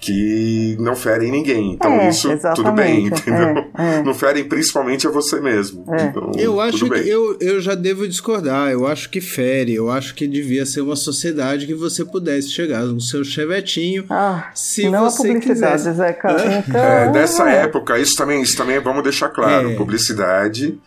que 0.00 0.76
não 0.80 0.96
ferem 0.96 1.30
ninguém. 1.30 1.72
Então 1.74 1.92
É, 1.92 2.08
isso 2.08 2.28
tudo 2.54 2.72
bem, 2.72 3.06
entendeu? 3.06 3.64
é, 3.78 3.98
é. 3.98 4.02
Não 4.02 4.14
ferem 4.14 4.44
principalmente 4.44 5.06
a 5.06 5.10
você 5.10 5.38
mesmo. 5.40 5.84
É. 5.92 6.04
Então, 6.04 6.32
Eu 6.38 6.58
acho 6.60 6.78
tudo 6.78 6.94
que 6.94 7.00
bem. 7.00 7.08
eu, 7.08 7.36
eu 7.40 7.60
já 7.60 7.74
devo 7.74 8.08
discordar. 8.08 8.70
Eu 8.70 8.86
acho 8.86 9.10
que 9.10 9.20
fere. 9.20 9.74
Eu 9.74 9.90
acho 9.90 10.14
que 10.14 10.26
devia 10.26 10.64
ser 10.64 10.80
uma 10.80 10.96
sociedade 10.96 11.66
que 11.66 11.74
você 11.74 12.04
pudesse 12.04 12.48
chegar 12.50 12.82
no 12.84 13.00
seu 13.00 13.22
chevetinho. 13.22 14.04
Ah, 14.08 14.50
Se 14.54 14.88
não 14.88 15.04
a 15.04 15.10
você 15.10 15.18
publicidade, 15.28 15.76
quisesse. 15.76 15.96
Zeca. 15.96 16.30
Então, 16.66 16.80
É, 16.80 17.12
dessa 17.12 17.50
é. 17.50 17.62
época, 17.64 17.98
isso 17.98 18.16
também, 18.16 18.40
isso 18.40 18.56
também 18.56 18.78
vamos 18.80 19.02
deixar 19.02 19.28
claro. 19.28 19.70
É. 19.72 19.74
Publicidade 19.76 20.78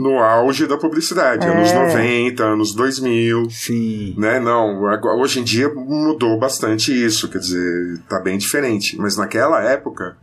no 0.00 0.18
auge 0.18 0.66
da 0.66 0.76
publicidade, 0.78 1.46
É. 1.46 1.50
anos 1.50 1.72
90, 1.72 2.42
anos 2.44 2.74
2000. 2.74 3.50
Sim. 3.50 4.14
Né, 4.16 4.40
não, 4.40 4.86
agora- 4.88 5.16
hoje 5.20 5.40
em 5.40 5.44
dia 5.44 5.68
mudou 5.68 6.38
bastante 6.38 6.90
isso, 6.92 7.28
quer 7.28 7.38
dizer, 7.38 7.98
tá 8.08 8.18
bem 8.20 8.38
diferente. 8.38 8.96
Mas 8.98 9.16
naquela 9.16 9.62
época, 9.62 10.16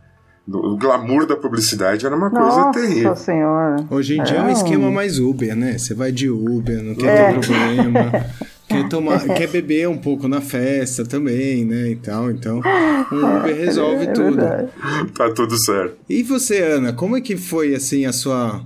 o 0.50 0.76
glamour 0.76 1.26
da 1.26 1.36
publicidade 1.36 2.04
era 2.06 2.16
uma 2.16 2.30
coisa 2.30 2.46
Nossa 2.46 2.80
terrível. 2.80 3.14
senhora. 3.14 3.76
Hoje 3.90 4.18
em 4.18 4.22
dia 4.24 4.38
é 4.38 4.42
um 4.42 4.48
É. 4.48 4.52
esquema 4.52 4.90
mais 4.90 5.18
Uber, 5.18 5.54
né? 5.54 5.78
Você 5.78 5.94
vai 5.94 6.10
de 6.10 6.28
Uber, 6.28 6.82
não 6.82 6.94
quer 6.94 7.06
É. 7.06 7.32
ter 7.32 7.40
problema. 7.46 8.10
Quer, 8.68 8.86
tomar, 8.86 9.20
quer 9.24 9.46
beber 9.48 9.88
um 9.88 9.96
pouco 9.96 10.28
na 10.28 10.42
festa 10.42 11.02
também, 11.02 11.64
né? 11.64 11.88
E 11.88 11.96
tal. 11.96 12.30
Então, 12.30 12.60
um 13.10 13.38
Uber 13.38 13.56
resolve 13.56 14.04
É 14.04 14.12
tudo. 14.12 14.36
Tá 15.16 15.30
tudo 15.34 15.56
certo. 15.56 15.96
E 16.06 16.22
você, 16.22 16.58
Ana, 16.58 16.92
como 16.92 17.16
é 17.16 17.20
que 17.22 17.34
foi 17.38 17.74
assim 17.74 18.04
a 18.04 18.12
sua 18.12 18.60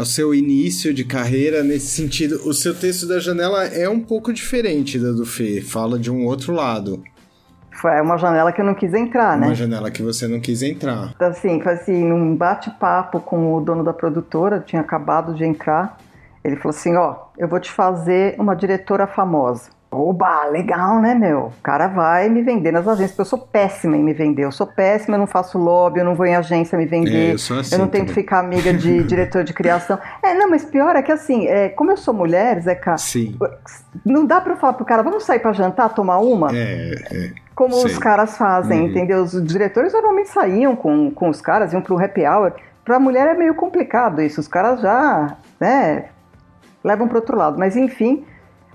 o 0.00 0.04
seu 0.06 0.34
início 0.34 0.94
de 0.94 1.04
carreira 1.04 1.62
nesse 1.62 1.86
sentido? 1.88 2.40
O 2.46 2.54
seu 2.54 2.74
texto 2.74 3.06
da 3.06 3.18
janela 3.18 3.64
é 3.66 3.88
um 3.88 4.00
pouco 4.00 4.32
diferente 4.32 4.98
da 4.98 5.12
do 5.12 5.26
Fê, 5.26 5.60
fala 5.60 5.98
de 5.98 6.10
um 6.10 6.24
outro 6.24 6.52
lado, 6.52 7.02
Foi 7.72 8.00
uma 8.00 8.16
janela 8.16 8.52
que 8.52 8.60
eu 8.60 8.64
não 8.64 8.74
quis 8.74 8.94
entrar, 8.94 9.36
né? 9.36 9.46
uma 9.46 9.54
janela 9.54 9.90
que 9.90 10.02
você 10.02 10.28
não 10.28 10.40
quis 10.40 10.62
entrar. 10.62 11.12
Então, 11.14 11.28
assim, 11.28 11.60
foi 11.60 11.72
assim, 11.72 12.04
num 12.04 12.36
bate-papo 12.36 13.20
com 13.20 13.54
o 13.54 13.60
dono 13.60 13.82
da 13.82 13.92
produtora, 13.92 14.60
tinha 14.60 14.80
acabado 14.80 15.34
de 15.34 15.44
entrar, 15.44 15.98
ele 16.44 16.56
falou 16.56 16.70
assim, 16.70 16.96
ó, 16.96 17.16
eu 17.36 17.48
vou 17.48 17.58
te 17.60 17.70
fazer 17.70 18.36
uma 18.38 18.54
diretora 18.54 19.06
famosa. 19.06 19.70
Oba, 19.92 20.46
legal, 20.46 21.00
né, 21.00 21.14
meu? 21.14 21.38
O 21.58 21.62
cara 21.62 21.86
vai 21.86 22.28
me 22.28 22.40
vender 22.42 22.72
nas 22.72 22.88
agências, 22.88 23.10
porque 23.10 23.20
eu 23.20 23.24
sou 23.26 23.38
péssima 23.38 23.96
em 23.96 24.02
me 24.02 24.14
vender. 24.14 24.44
Eu 24.44 24.50
sou 24.52 24.66
péssima, 24.66 25.16
eu 25.16 25.18
não 25.20 25.26
faço 25.26 25.58
lobby, 25.58 25.98
eu 26.00 26.04
não 26.04 26.14
vou 26.14 26.24
em 26.24 26.34
agência 26.34 26.78
me 26.78 26.86
vender. 26.86 27.30
É, 27.30 27.32
eu 27.32 27.34
assim 27.60 27.74
eu 27.74 27.78
não 27.78 27.88
tenho 27.88 28.04
que 28.06 28.10
também. 28.10 28.24
ficar 28.24 28.38
amiga 28.38 28.72
de 28.72 29.04
diretor 29.04 29.44
de 29.44 29.52
criação. 29.52 29.98
É, 30.22 30.32
não, 30.34 30.48
mas 30.48 30.64
pior 30.64 30.96
é 30.96 31.02
que 31.02 31.12
assim, 31.12 31.46
é, 31.46 31.68
como 31.68 31.90
eu 31.90 31.96
sou 31.98 32.14
mulher, 32.14 32.60
Zeca, 32.62 32.96
Sim. 32.96 33.36
não 34.04 34.24
dá 34.24 34.40
pra 34.40 34.54
eu 34.54 34.56
falar 34.56 34.72
pro 34.72 34.84
cara, 34.86 35.02
vamos 35.02 35.24
sair 35.24 35.40
pra 35.40 35.52
jantar, 35.52 35.90
tomar 35.94 36.18
uma? 36.18 36.48
É, 36.56 36.94
é. 37.12 37.30
como 37.54 37.76
os 37.76 37.98
caras 37.98 38.36
fazem, 38.38 38.80
Uhum. 38.80 38.88
entendeu? 38.88 39.22
Os 39.22 39.44
diretores 39.44 39.92
normalmente 39.92 40.30
saíam 40.30 40.74
com, 40.74 41.10
com 41.10 41.28
os 41.28 41.40
caras, 41.42 41.72
iam 41.72 41.82
pro 41.82 42.02
happy 42.02 42.26
hour. 42.26 42.52
Pra 42.84 42.98
mulher 42.98 43.28
é 43.28 43.34
meio 43.34 43.54
complicado 43.54 44.22
isso, 44.22 44.40
os 44.40 44.48
caras 44.48 44.80
já, 44.80 45.36
né, 45.60 46.06
levam 46.82 47.06
pro 47.06 47.18
outro 47.18 47.36
lado. 47.36 47.58
Mas 47.58 47.76
enfim, 47.76 48.24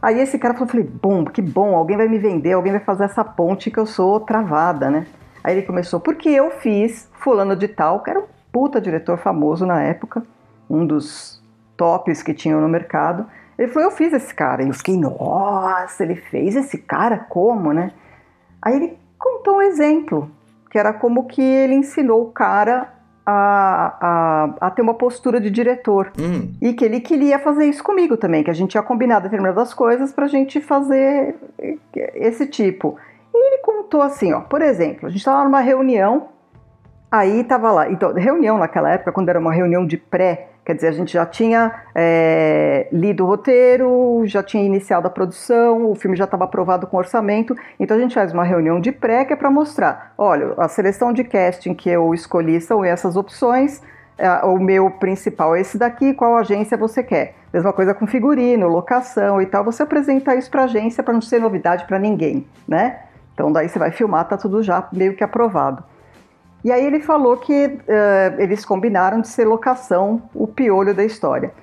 aí 0.01 0.19
esse 0.19 0.37
cara 0.37 0.53
falou, 0.53 0.67
falei, 0.67 0.85
bom, 0.85 1.25
que 1.25 1.41
bom, 1.41 1.75
alguém 1.75 1.97
vai 1.97 2.07
me 2.07 2.17
vender, 2.17 2.53
alguém 2.53 2.71
vai 2.71 2.81
fazer 2.81 3.05
essa 3.05 3.23
ponte 3.23 3.71
que 3.71 3.79
eu 3.79 3.85
sou 3.85 4.19
travada, 4.19 4.89
né? 4.89 5.07
Aí 5.43 5.57
ele 5.57 5.65
começou, 5.65 5.99
porque 5.99 6.29
eu 6.29 6.51
fiz 6.51 7.09
fulano 7.13 7.55
de 7.55 7.67
tal, 7.67 8.01
que 8.01 8.09
era 8.09 8.19
um 8.19 8.27
puta 8.51 8.81
diretor 8.81 9.17
famoso 9.17 9.65
na 9.65 9.81
época, 9.81 10.23
um 10.69 10.85
dos 10.85 11.41
tops 11.75 12.21
que 12.21 12.33
tinham 12.33 12.59
no 12.59 12.67
mercado. 12.67 13.25
Ele 13.57 13.71
falou, 13.71 13.89
eu 13.89 13.95
fiz 13.95 14.13
esse 14.13 14.33
cara. 14.33 14.63
E 14.63 14.67
eu 14.67 14.73
fiquei, 14.73 14.97
nossa, 14.97 16.03
ele 16.03 16.15
fez 16.15 16.55
esse 16.55 16.77
cara? 16.77 17.17
Como, 17.17 17.71
né? 17.71 17.91
Aí 18.61 18.75
ele 18.75 18.97
contou 19.17 19.57
um 19.57 19.61
exemplo, 19.61 20.29
que 20.69 20.77
era 20.77 20.93
como 20.93 21.27
que 21.27 21.41
ele 21.41 21.75
ensinou 21.75 22.23
o 22.23 22.31
cara 22.31 22.96
a, 23.29 23.97
a, 24.61 24.67
a 24.67 24.71
ter 24.71 24.81
uma 24.81 24.93
postura 24.93 25.41
de 25.41 25.51
diretor. 25.51 26.13
Hum, 26.17 26.53
E 26.61 26.71
que 26.71 26.85
ele 26.85 27.01
queria 27.01 27.37
fazer 27.37 27.65
isso 27.65 27.83
comigo 27.83 28.15
também, 28.15 28.41
que 28.41 28.49
a 28.49 28.53
gente 28.53 28.71
tinha 28.71 28.81
combinado 28.81 29.23
determinadas 29.23 29.73
coisas 29.73 30.13
pra 30.13 30.27
gente 30.27 30.61
fazer 30.61 31.35
esse 32.15 32.47
tipo. 32.47 32.95
E 33.33 33.47
ele 33.47 33.61
contou 33.61 34.01
assim, 34.01 34.31
ó, 34.31 34.39
por 34.39 34.61
exemplo, 34.61 35.07
a 35.07 35.09
gente 35.09 35.19
estava 35.19 35.43
numa 35.43 35.59
reunião, 35.59 36.29
aí 37.11 37.43
tava 37.43 37.69
lá, 37.69 37.91
então, 37.91 38.13
reunião 38.13 38.57
naquela 38.57 38.91
época, 38.91 39.11
quando 39.11 39.27
era 39.27 39.37
uma 39.39 39.51
reunião 39.51 39.85
de 39.85 39.97
pré, 39.97 40.46
quer 40.67 40.73
dizer, 40.73 40.89
a 40.89 40.91
gente 40.91 41.13
já 41.13 41.25
tinha 41.25 41.73
é, 41.95 42.89
lido 42.91 43.23
o 43.23 43.27
roteiro, 43.27 44.23
já 44.25 44.43
tinha 44.43 44.61
iniciado 44.61 45.07
a 45.07 45.09
produção, 45.09 45.89
o 45.89 45.95
filme 45.95 46.17
já 46.17 46.25
estava 46.25 46.43
aprovado 46.43 46.85
com 46.85 46.97
orçamento, 46.97 47.55
então 47.79 47.95
a 47.95 47.99
gente 48.01 48.13
faz 48.13 48.33
uma 48.33 48.43
reunião 48.43 48.81
de 48.81 48.91
pré 48.91 49.23
que 49.23 49.31
é 49.31 49.35
para 49.37 49.49
mostrar, 49.49 50.13
olha, 50.17 50.53
a 50.57 50.67
seleção 50.67 51.13
de 51.13 51.23
casting 51.23 51.73
que 51.73 51.89
eu 51.89 52.13
escolhi 52.13 52.59
são 52.59 52.83
essas 52.83 53.15
opções, 53.15 53.81
é, 54.17 54.29
o 54.43 54.59
meu 54.59 54.91
principal 54.91 55.55
é 55.55 55.61
esse 55.61 55.77
daqui, 55.77 56.13
qual 56.13 56.35
agência 56.35 56.75
você 56.75 57.01
quer? 57.01 57.35
Mesma 57.53 57.71
coisa 57.71 57.93
com 57.93 58.05
figurino, 58.05 58.67
locação 58.67 59.41
e 59.41 59.45
tal, 59.45 59.63
você 59.63 59.83
apresenta 59.83 60.35
isso 60.35 60.51
para 60.51 60.63
a 60.63 60.65
agência 60.65 61.01
para 61.01 61.13
não 61.13 61.21
ser 61.21 61.39
novidade 61.39 61.85
para 61.85 61.97
ninguém, 61.97 62.45
né? 62.67 63.03
Então 63.33 63.53
daí 63.53 63.69
você 63.69 63.79
vai 63.79 63.91
filmar, 63.91 64.27
tá 64.27 64.35
tudo 64.35 64.61
já 64.61 64.85
meio 64.91 65.15
que 65.15 65.23
aprovado. 65.23 65.81
E 66.67 66.71
aí 66.73 66.85
ele 66.85 66.99
falou 66.99 67.37
que 67.37 67.79
eh, 67.87 68.35
eles 68.39 68.65
combinaram 68.65 69.21
de 69.21 69.29
ser 69.29 69.45
locação 69.45 70.23
o 70.35 70.45
piolho 70.45 70.93
da 70.93 71.05
história. 71.05 71.53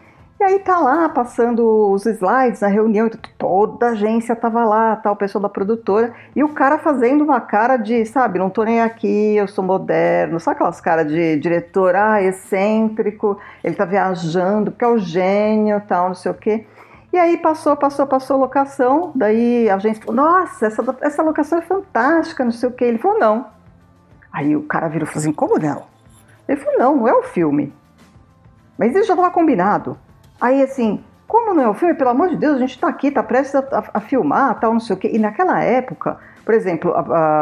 E 0.40 0.42
aí 0.42 0.58
tá 0.61 0.78
lá 0.78 1.11
passando 1.11 1.92
os 1.92 2.06
slides 2.06 2.62
na 2.62 2.68
reunião, 2.68 3.08
então 3.08 3.20
toda 3.37 3.88
a 3.88 3.90
agência 3.90 4.34
tava 4.34 4.64
lá, 4.64 4.96
tal, 4.96 5.12
o 5.12 5.16
pessoal 5.16 5.42
da 5.42 5.49
produtora, 5.50 6.14
e 6.34 6.42
o 6.42 6.49
cara 6.49 6.78
fazendo 6.78 7.23
uma 7.23 7.38
cara 7.38 7.76
de, 7.76 8.06
sabe, 8.06 8.38
não 8.38 8.49
tô 8.49 8.64
nem 8.64 8.80
aqui, 8.80 9.37
eu 9.37 9.46
sou 9.46 9.62
moderno, 9.62 10.40
sabe 10.40 10.54
aquelas 10.54 10.80
caras 10.80 11.06
de 11.06 11.37
diretor, 11.37 11.94
ah, 11.94 12.23
excêntrico, 12.23 13.38
ele 13.62 13.75
tá 13.75 13.84
viajando, 13.84 14.70
porque 14.70 14.87
é 14.87 14.88
o 14.88 14.96
gênio, 14.96 15.82
tal, 15.87 16.08
não 16.08 16.14
sei 16.14 16.32
o 16.32 16.34
quê. 16.34 16.64
E 17.12 17.18
aí 17.18 17.37
passou, 17.37 17.76
passou, 17.76 18.06
passou 18.06 18.37
a 18.37 18.40
locação, 18.40 19.12
daí 19.14 19.68
a 19.68 19.75
agência 19.75 20.02
falou, 20.02 20.25
nossa, 20.25 20.66
essa, 20.66 20.82
essa 21.02 21.23
locação 21.23 21.58
é 21.58 21.62
fantástica, 21.62 22.42
não 22.42 22.52
sei 22.52 22.70
o 22.70 22.73
quê. 22.73 22.87
Ele 22.87 22.96
falou, 22.96 23.18
não. 23.18 23.52
Aí 24.35 24.57
o 24.57 24.62
cara 24.64 24.88
virou 24.88 25.05
e 25.05 25.07
falou 25.07 25.21
assim, 25.21 25.33
como 25.33 25.59
não? 25.61 25.83
Ele 26.49 26.61
falou, 26.61 26.79
não, 26.79 26.97
não 26.97 27.09
é 27.09 27.12
o 27.14 27.23
filme. 27.23 27.73
Mas 28.76 28.91
isso 28.97 29.07
já 29.07 29.14
estava 29.14 29.31
combinado. 29.31 29.97
Aí 30.41 30.61
assim, 30.61 31.00
como 31.29 31.55
não 31.55 31.62
é 31.62 31.69
o 31.69 31.75
filme? 31.75 31.95
Pelo 31.95 32.11
amor 32.11 32.29
de 32.31 32.37
Deus, 32.37 32.57
a 32.57 32.59
gente 32.59 32.71
está 32.75 32.88
aqui, 32.88 33.07
está 33.07 33.23
prestes 33.23 33.55
a, 33.55 33.85
a- 33.95 34.00
filmar, 34.00 34.59
tal, 34.59 34.73
não 34.73 34.81
sei 34.81 34.97
o 34.97 34.99
quê. 34.99 35.09
E 35.14 35.19
naquela 35.21 35.62
época, 35.62 36.19
por 36.45 36.53
exemplo, 36.53 36.93
a- 36.93 37.00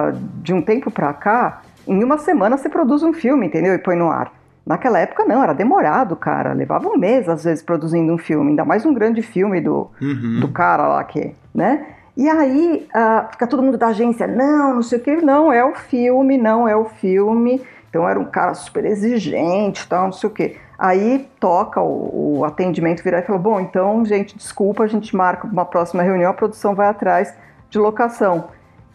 a- 0.09 0.13
de 0.43 0.53
um 0.53 0.61
tempo 0.61 0.91
para 0.91 1.13
cá, 1.15 1.63
em 1.89 2.05
uma 2.05 2.19
semana 2.19 2.59
você 2.59 2.69
produz 2.69 3.03
um 3.03 3.15
filme, 3.15 3.47
entendeu? 3.47 3.73
E 3.75 3.79
põe 3.79 3.97
no 3.97 4.11
ar. 4.11 4.31
Naquela 4.65 4.99
época 5.01 5.25
não, 5.25 5.43
era 5.43 5.55
demorado, 5.55 6.15
cara. 6.15 6.53
Levava 6.53 6.87
um 6.89 6.97
mês, 6.99 7.27
às 7.29 7.43
vezes, 7.45 7.65
produzindo 7.65 8.13
um 8.13 8.19
filme. 8.19 8.51
Ainda 8.51 8.65
mais 8.67 8.85
um 8.85 8.93
grande 8.95 9.23
filme 9.23 9.61
do, 9.61 9.91
uhum. 10.01 10.41
do 10.41 10.49
cara 10.49 10.87
lá 10.87 11.03
que, 11.03 11.35
né? 11.55 11.87
E 12.17 12.29
aí 12.29 12.87
ah, 12.95 13.29
fica 13.31 13.47
todo 13.47 13.63
mundo 13.63 13.79
da 13.79 13.89
agência, 13.89 14.27
não, 14.27 14.75
não 14.75 14.83
sei 14.83 14.99
o 14.99 15.03
que, 15.03 15.17
não, 15.17 15.53
é 15.53 15.65
o 15.65 15.75
filme, 15.75 16.37
não 16.37 16.69
é 16.69 16.77
o 16.77 16.85
filme. 16.85 17.63
Então 17.89 18.09
era 18.09 18.19
um 18.19 18.25
cara 18.25 18.55
super 18.55 18.85
exigente, 18.85 19.87
tal, 19.89 20.05
não 20.05 20.13
sei 20.13 20.29
o 20.29 20.33
que. 20.33 20.57
Aí 20.79 21.29
toca 21.39 21.81
o, 21.81 22.39
o 22.39 22.45
atendimento 22.45 23.03
virar 23.03 23.21
e 23.21 23.23
fala, 23.23 23.39
bom, 23.39 23.61
então, 23.61 24.05
gente, 24.05 24.37
desculpa, 24.37 24.83
a 24.83 24.87
gente 24.87 25.15
marca 25.15 25.47
uma 25.47 25.65
próxima 25.65 26.03
reunião, 26.03 26.31
a 26.31 26.35
produção 26.35 26.75
vai 26.75 26.89
atrás 26.89 27.35
de 27.71 27.79
locação. 27.79 28.49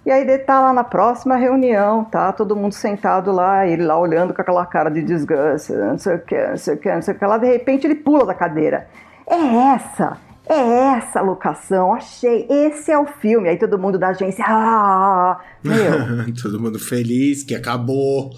E 0.05 0.11
aí 0.11 0.21
ele 0.21 0.37
tá 0.37 0.59
lá 0.59 0.73
na 0.73 0.83
próxima 0.83 1.35
reunião, 1.35 2.05
tá? 2.05 2.31
Todo 2.31 2.55
mundo 2.55 2.73
sentado 2.73 3.31
lá, 3.31 3.67
ele 3.67 3.83
lá 3.83 3.99
olhando 3.99 4.33
com 4.33 4.41
aquela 4.41 4.65
cara 4.65 4.89
de 4.89 5.01
desgraça, 5.01 5.75
não 5.85 5.97
sei 5.97 6.15
o 6.15 6.19
que, 6.19 6.47
não 6.47 6.57
sei 6.57 6.75
o 6.75 6.77
que, 6.77 6.91
não 6.93 7.01
sei 7.01 7.13
o 7.13 7.17
que 7.17 7.25
lá, 7.25 7.37
de 7.37 7.47
repente 7.47 7.85
ele 7.85 7.95
pula 7.95 8.25
da 8.25 8.33
cadeira. 8.33 8.87
É 9.25 9.73
essa! 9.75 10.17
É 10.49 10.97
essa 10.97 11.21
locação, 11.21 11.93
achei, 11.93 12.47
esse 12.49 12.89
é 12.89 12.97
o 12.97 13.05
filme. 13.05 13.49
Aí 13.49 13.57
todo 13.57 13.77
mundo 13.77 13.99
da 13.99 14.09
agência, 14.09 14.45
ah, 14.47 15.39
meu, 15.63 16.33
Todo 16.41 16.59
mundo 16.59 16.79
feliz 16.79 17.43
que 17.43 17.53
acabou. 17.53 18.31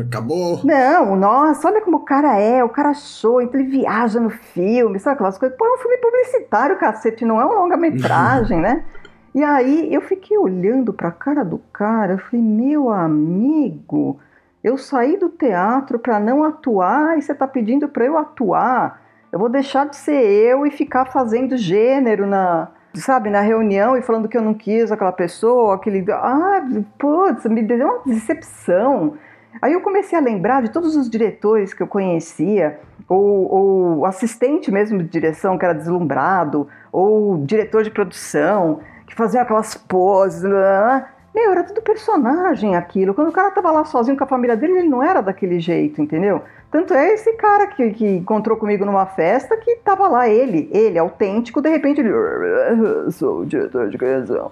Acabou. 0.00 0.60
não, 0.64 1.16
nossa, 1.16 1.66
olha 1.66 1.80
como 1.80 1.96
o 1.96 2.04
cara 2.04 2.38
é, 2.38 2.62
o 2.62 2.68
cara 2.68 2.90
achou, 2.90 3.42
então 3.42 3.60
ele 3.60 3.68
viaja 3.68 4.20
no 4.20 4.30
filme, 4.30 5.00
sabe 5.00 5.14
aquelas 5.14 5.36
coisas? 5.36 5.58
Pô, 5.58 5.66
é 5.66 5.74
um 5.74 5.78
filme 5.78 5.98
publicitário, 5.98 6.78
cacete, 6.78 7.24
não 7.24 7.40
é 7.40 7.44
uma 7.44 7.56
longa-metragem, 7.56 8.60
né? 8.62 8.84
E 9.34 9.42
aí 9.42 9.92
eu 9.92 10.00
fiquei 10.02 10.38
olhando 10.38 10.92
para 10.92 11.08
a 11.08 11.12
cara 11.12 11.44
do 11.44 11.58
cara, 11.72 12.12
eu 12.12 12.18
falei, 12.18 12.40
meu 12.40 12.90
amigo, 12.90 14.20
eu 14.62 14.78
saí 14.78 15.16
do 15.16 15.28
teatro 15.28 15.98
para 15.98 16.20
não 16.20 16.44
atuar 16.44 17.18
e 17.18 17.22
você 17.22 17.32
está 17.32 17.48
pedindo 17.48 17.88
para 17.88 18.04
eu 18.04 18.16
atuar. 18.16 19.01
Eu 19.32 19.38
vou 19.38 19.48
deixar 19.48 19.88
de 19.88 19.96
ser 19.96 20.22
eu 20.22 20.66
e 20.66 20.70
ficar 20.70 21.06
fazendo 21.06 21.56
gênero 21.56 22.26
na, 22.26 22.68
sabe, 22.94 23.30
na 23.30 23.40
reunião 23.40 23.96
e 23.96 24.02
falando 24.02 24.28
que 24.28 24.36
eu 24.36 24.42
não 24.42 24.52
quis 24.52 24.92
aquela 24.92 25.10
pessoa, 25.10 25.74
aquele. 25.74 26.04
Ah, 26.12 26.62
putz, 26.98 27.46
me 27.46 27.62
deu 27.62 27.86
uma 27.86 28.00
decepção. 28.04 29.14
Aí 29.62 29.72
eu 29.72 29.80
comecei 29.80 30.18
a 30.18 30.20
lembrar 30.20 30.62
de 30.62 30.70
todos 30.70 30.96
os 30.96 31.08
diretores 31.08 31.72
que 31.72 31.82
eu 31.82 31.86
conhecia, 31.86 32.78
ou, 33.08 33.98
ou 33.98 34.06
assistente 34.06 34.70
mesmo 34.70 34.98
de 34.98 35.08
direção 35.08 35.56
que 35.56 35.64
era 35.64 35.74
deslumbrado, 35.74 36.68
ou 36.92 37.38
diretor 37.38 37.82
de 37.82 37.90
produção 37.90 38.80
que 39.06 39.14
fazia 39.14 39.40
aquelas 39.40 39.74
poses. 39.74 40.42
Né? 40.42 41.06
Meu, 41.34 41.52
era 41.52 41.64
tudo 41.64 41.80
personagem 41.80 42.76
aquilo. 42.76 43.14
Quando 43.14 43.28
o 43.28 43.32
cara 43.32 43.50
tava 43.50 43.70
lá 43.70 43.84
sozinho 43.86 44.16
com 44.16 44.24
a 44.24 44.26
família 44.26 44.56
dele, 44.56 44.80
ele 44.80 44.88
não 44.88 45.02
era 45.02 45.22
daquele 45.22 45.58
jeito, 45.58 46.02
entendeu? 46.02 46.42
Tanto 46.72 46.94
é 46.94 47.12
esse 47.12 47.34
cara 47.34 47.66
que, 47.66 47.90
que 47.90 48.06
encontrou 48.16 48.56
comigo 48.56 48.82
numa 48.86 49.04
festa 49.04 49.58
que 49.58 49.76
tava 49.76 50.08
lá, 50.08 50.26
ele, 50.26 50.70
ele, 50.72 50.98
autêntico, 50.98 51.60
de 51.60 51.68
repente 51.68 52.00
ele. 52.00 52.10
Sou 53.12 53.44
diretor 53.44 53.90
de 53.90 53.98
criação. 53.98 54.50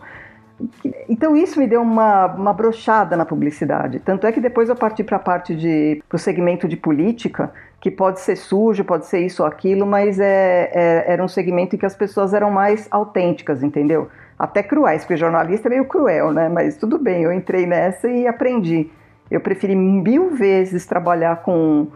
Então 1.09 1.35
isso 1.35 1.59
me 1.59 1.67
deu 1.67 1.81
uma, 1.81 2.27
uma 2.27 2.53
brochada 2.53 3.17
na 3.17 3.25
publicidade. 3.25 4.01
Tanto 4.01 4.27
é 4.27 4.33
que 4.33 4.39
depois 4.39 4.69
eu 4.69 4.77
parti 4.77 5.03
para 5.03 5.17
a 5.17 5.21
parte 5.21 5.57
de 5.57 6.03
o 6.13 6.19
segmento 6.19 6.69
de 6.69 6.77
política, 6.77 7.51
que 7.81 7.91
pode 7.91 8.21
ser 8.21 8.37
sujo, 8.37 8.85
pode 8.85 9.07
ser 9.07 9.21
isso 9.21 9.43
ou 9.43 9.49
aquilo, 9.49 9.87
mas 9.87 10.21
é, 10.21 10.71
é, 10.75 11.05
era 11.15 11.25
um 11.25 11.29
segmento 11.29 11.75
em 11.75 11.79
que 11.79 11.87
as 11.87 11.97
pessoas 11.97 12.35
eram 12.35 12.51
mais 12.51 12.87
autênticas, 12.91 13.63
entendeu? 13.63 14.11
Até 14.39 14.63
cruéis, 14.63 15.05
porque 15.05 15.17
jornalista 15.17 15.69
é 15.69 15.71
meio 15.71 15.87
cruel, 15.87 16.33
né? 16.33 16.51
Mas 16.51 16.77
tudo 16.77 16.99
bem, 16.99 17.23
eu 17.23 17.33
entrei 17.33 17.65
nessa 17.65 18.09
e 18.09 18.27
aprendi. 18.27 18.91
Eu 19.31 19.41
preferi 19.41 19.75
mil 19.75 20.31
vezes 20.31 20.85
trabalhar 20.85 21.37
com 21.37 21.87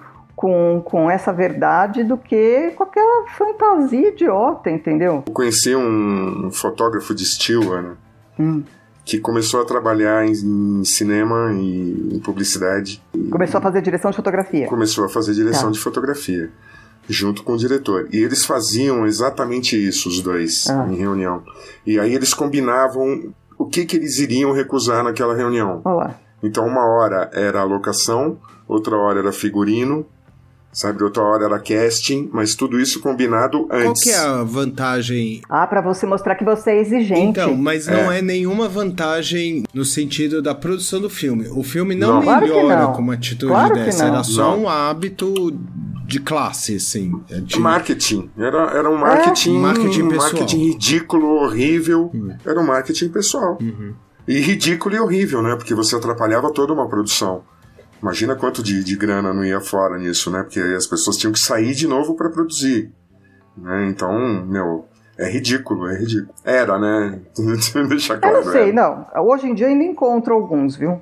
com, 0.44 0.82
com 0.84 1.10
essa 1.10 1.32
verdade 1.32 2.04
do 2.04 2.18
que 2.18 2.70
com 2.76 2.82
aquela 2.82 3.26
fantasia 3.28 4.10
idiota, 4.10 4.70
entendeu? 4.70 5.22
Eu 5.26 5.32
conheci 5.32 5.74
um 5.74 6.50
fotógrafo 6.52 7.14
de 7.14 7.22
estilo, 7.22 7.72
Ana, 7.72 7.96
hum. 8.38 8.62
que 9.06 9.18
começou 9.18 9.62
a 9.62 9.64
trabalhar 9.64 10.26
em, 10.26 10.32
em, 10.32 10.84
cinema 10.84 11.50
e 11.54 12.16
em 12.16 12.18
publicidade. 12.18 13.02
Começou 13.30 13.56
a 13.56 13.62
fazer 13.62 13.80
direção 13.80 14.10
de 14.10 14.18
fotografia. 14.18 14.66
Começou 14.66 15.06
a 15.06 15.08
fazer 15.08 15.32
direção 15.32 15.64
tá. 15.64 15.70
de 15.70 15.78
fotografia, 15.78 16.50
junto 17.08 17.42
com 17.42 17.54
o 17.54 17.56
diretor. 17.56 18.06
E 18.12 18.18
eles 18.18 18.44
faziam 18.44 19.06
exatamente 19.06 19.82
isso, 19.82 20.10
os 20.10 20.20
dois, 20.20 20.68
ah. 20.68 20.86
em 20.90 20.96
reunião. 20.96 21.42
E 21.86 21.98
aí 21.98 22.14
eles 22.14 22.34
combinavam 22.34 23.32
o 23.56 23.64
que, 23.64 23.86
que 23.86 23.96
eles 23.96 24.18
iriam 24.18 24.52
recusar 24.52 25.02
naquela 25.02 25.34
reunião. 25.34 25.80
Olá. 25.86 26.20
Então, 26.42 26.66
uma 26.66 26.84
hora 26.84 27.30
era 27.32 27.62
a 27.62 27.64
locação, 27.64 28.36
outra 28.68 28.94
hora 28.94 29.20
era 29.20 29.32
figurino, 29.32 30.06
sabe? 30.74 31.02
Outra 31.02 31.22
hora 31.22 31.44
era 31.44 31.58
casting, 31.58 32.28
mas 32.32 32.54
tudo 32.54 32.78
isso 32.78 33.00
combinado 33.00 33.66
antes. 33.70 33.84
Qual 33.84 33.94
que 34.02 34.10
é 34.10 34.18
a 34.18 34.42
vantagem? 34.42 35.40
Ah, 35.48 35.66
para 35.66 35.80
você 35.80 36.04
mostrar 36.04 36.34
que 36.34 36.44
você 36.44 36.72
é 36.72 36.80
exigente. 36.80 37.20
Então, 37.20 37.56
mas 37.56 37.86
não 37.86 38.10
é. 38.12 38.18
é. 38.18 38.22
nenhuma 38.22 38.68
vantagem 38.68 39.64
no 39.72 39.84
sentido 39.84 40.42
da 40.42 40.54
produção 40.54 41.00
do 41.00 41.08
filme. 41.08 41.48
O 41.48 41.62
filme 41.62 41.94
não, 41.94 42.20
não. 42.20 42.40
melhora 42.40 42.66
claro 42.66 42.82
não. 42.82 42.92
com 42.92 43.02
uma 43.02 43.14
atitude 43.14 43.52
claro 43.52 43.74
dessa, 43.74 44.04
era 44.04 44.24
só 44.24 44.50
não. 44.50 44.64
um 44.64 44.68
hábito 44.68 45.56
de 46.06 46.20
classe, 46.20 46.76
assim. 46.76 47.12
É 47.30 47.40
de... 47.40 47.58
Marketing. 47.58 48.30
Era, 48.36 48.70
era 48.76 48.90
um 48.90 48.98
marketing, 48.98 49.56
é. 49.56 49.60
marketing, 49.60 50.08
pessoal. 50.08 50.32
marketing 50.32 50.58
ridículo, 50.58 51.26
horrível. 51.42 52.10
Hum. 52.12 52.30
Era 52.44 52.60
um 52.60 52.66
marketing 52.66 53.08
pessoal. 53.08 53.58
Uhum. 53.60 53.94
E 54.26 54.40
ridículo 54.40 54.94
e 54.94 55.00
horrível, 55.00 55.42
né? 55.42 55.54
Porque 55.56 55.74
você 55.74 55.96
atrapalhava 55.96 56.52
toda 56.52 56.72
uma 56.72 56.88
produção. 56.88 57.42
Imagina 58.04 58.36
quanto 58.36 58.62
de, 58.62 58.84
de 58.84 58.96
grana 58.96 59.32
não 59.32 59.42
ia 59.42 59.62
fora 59.62 59.96
nisso, 59.96 60.30
né? 60.30 60.42
Porque 60.42 60.60
as 60.60 60.86
pessoas 60.86 61.16
tinham 61.16 61.32
que 61.32 61.38
sair 61.38 61.72
de 61.72 61.88
novo 61.88 62.14
para 62.14 62.28
produzir. 62.28 62.92
Né? 63.56 63.86
Então, 63.86 64.44
meu, 64.44 64.84
é 65.18 65.26
ridículo, 65.26 65.88
é 65.88 65.96
ridículo. 65.96 66.34
Era, 66.44 66.78
né? 66.78 67.18
Claro. 68.20 68.36
Eu 68.36 68.44
não 68.44 68.52
sei, 68.52 68.72
não. 68.72 69.06
Hoje 69.26 69.48
em 69.48 69.54
dia 69.54 69.68
ainda 69.68 69.84
encontro 69.84 70.34
alguns, 70.34 70.76
viu? 70.76 71.00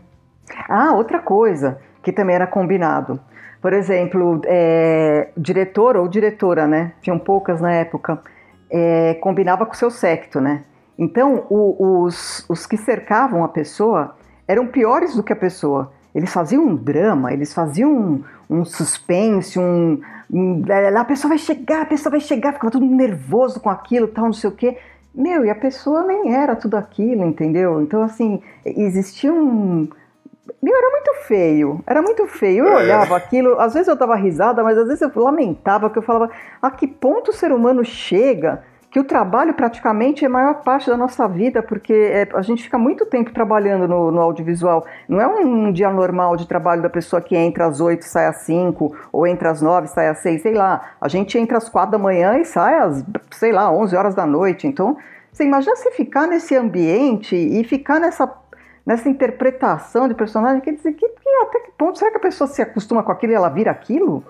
Ah, 0.68 0.92
outra 0.94 1.18
coisa 1.18 1.76
que 2.04 2.12
também 2.12 2.36
era 2.36 2.46
combinado. 2.46 3.18
Por 3.60 3.72
exemplo, 3.72 4.40
é, 4.44 5.30
diretor 5.36 5.96
ou 5.96 6.06
diretora, 6.06 6.68
né? 6.68 6.92
Tinham 7.02 7.18
poucas 7.18 7.60
na 7.60 7.72
época. 7.72 8.22
É, 8.70 9.14
combinava 9.14 9.66
com 9.66 9.72
o 9.72 9.76
seu 9.76 9.90
secto, 9.90 10.40
né? 10.40 10.62
Então, 10.96 11.46
o, 11.50 12.04
os, 12.04 12.46
os 12.48 12.64
que 12.64 12.76
cercavam 12.76 13.42
a 13.42 13.48
pessoa 13.48 14.14
eram 14.46 14.68
piores 14.68 15.16
do 15.16 15.22
que 15.24 15.32
a 15.32 15.36
pessoa. 15.36 15.92
Eles 16.14 16.32
faziam 16.32 16.64
um 16.64 16.74
drama, 16.74 17.32
eles 17.32 17.54
faziam 17.54 17.90
um, 17.90 18.24
um 18.50 18.64
suspense, 18.64 19.58
um, 19.58 20.00
um, 20.30 20.62
A 20.98 21.04
pessoa 21.04 21.30
vai 21.30 21.38
chegar, 21.38 21.82
a 21.82 21.86
pessoa 21.86 22.10
vai 22.10 22.20
chegar, 22.20 22.52
ficava 22.52 22.70
todo 22.70 22.84
nervoso 22.84 23.60
com 23.60 23.70
aquilo, 23.70 24.08
tal, 24.08 24.26
não 24.26 24.32
sei 24.32 24.50
o 24.50 24.52
quê. 24.52 24.76
Meu, 25.14 25.44
e 25.44 25.50
a 25.50 25.54
pessoa 25.54 26.04
nem 26.04 26.34
era 26.34 26.56
tudo 26.56 26.76
aquilo, 26.76 27.24
entendeu? 27.24 27.82
Então, 27.82 28.02
assim, 28.02 28.42
existia 28.64 29.32
um. 29.32 29.88
Meu, 30.62 30.76
era 30.76 30.90
muito 30.90 31.14
feio, 31.26 31.80
era 31.86 32.02
muito 32.02 32.26
feio. 32.26 32.66
Eu 32.66 32.72
é. 32.72 32.76
olhava 32.76 33.16
aquilo, 33.16 33.58
às 33.58 33.74
vezes 33.74 33.88
eu 33.88 33.96
dava 33.96 34.14
risada, 34.16 34.62
mas 34.62 34.76
às 34.76 34.86
vezes 34.86 35.02
eu 35.02 35.10
lamentava, 35.14 35.88
porque 35.88 35.98
eu 35.98 36.02
falava, 36.02 36.30
a 36.60 36.70
que 36.70 36.86
ponto 36.86 37.30
o 37.30 37.34
ser 37.34 37.52
humano 37.52 37.84
chega 37.84 38.62
que 38.92 39.00
o 39.00 39.04
trabalho 39.04 39.54
praticamente 39.54 40.22
é 40.22 40.28
a 40.28 40.30
maior 40.30 40.62
parte 40.62 40.90
da 40.90 40.98
nossa 40.98 41.26
vida, 41.26 41.62
porque 41.62 41.94
é, 41.94 42.28
a 42.34 42.42
gente 42.42 42.62
fica 42.62 42.76
muito 42.76 43.06
tempo 43.06 43.32
trabalhando 43.32 43.88
no, 43.88 44.10
no, 44.10 44.20
audiovisual. 44.20 44.84
Não 45.08 45.18
é 45.18 45.26
um 45.26 45.72
dia 45.72 45.90
normal 45.90 46.36
de 46.36 46.46
trabalho 46.46 46.82
da 46.82 46.90
pessoa 46.90 47.22
que 47.22 47.34
entra 47.34 47.64
às 47.64 47.80
8 47.80 48.04
sai 48.04 48.26
às 48.26 48.42
5, 48.42 48.94
ou 49.10 49.26
entra 49.26 49.50
às 49.50 49.62
9 49.62 49.86
sai 49.86 50.08
às 50.08 50.18
6, 50.18 50.42
sei 50.42 50.52
lá. 50.52 50.90
A 51.00 51.08
gente 51.08 51.38
entra 51.38 51.56
às 51.56 51.70
4 51.70 51.90
da 51.90 51.96
manhã 51.96 52.36
e 52.36 52.44
sai 52.44 52.74
às, 52.80 53.02
sei 53.30 53.50
lá, 53.50 53.72
11 53.72 53.96
horas 53.96 54.14
da 54.14 54.26
noite. 54.26 54.66
Então, 54.66 54.98
você 55.32 55.44
imagina 55.44 55.74
você 55.74 55.90
ficar 55.92 56.26
nesse 56.26 56.54
ambiente 56.54 57.34
e 57.34 57.64
ficar 57.64 57.98
nessa 57.98 58.30
nessa 58.84 59.08
interpretação 59.08 60.08
de 60.08 60.14
personagem, 60.14 60.60
quer 60.60 60.72
dizer, 60.72 60.92
que, 60.94 61.08
que, 61.08 61.28
até 61.42 61.60
que 61.60 61.70
ponto 61.78 61.96
será 61.96 62.10
que 62.10 62.16
a 62.16 62.20
pessoa 62.20 62.48
se 62.48 62.60
acostuma 62.60 63.00
com 63.04 63.12
aquilo 63.12 63.32
e 63.32 63.36
ela 63.36 63.48
vira 63.48 63.70
aquilo? 63.70 64.24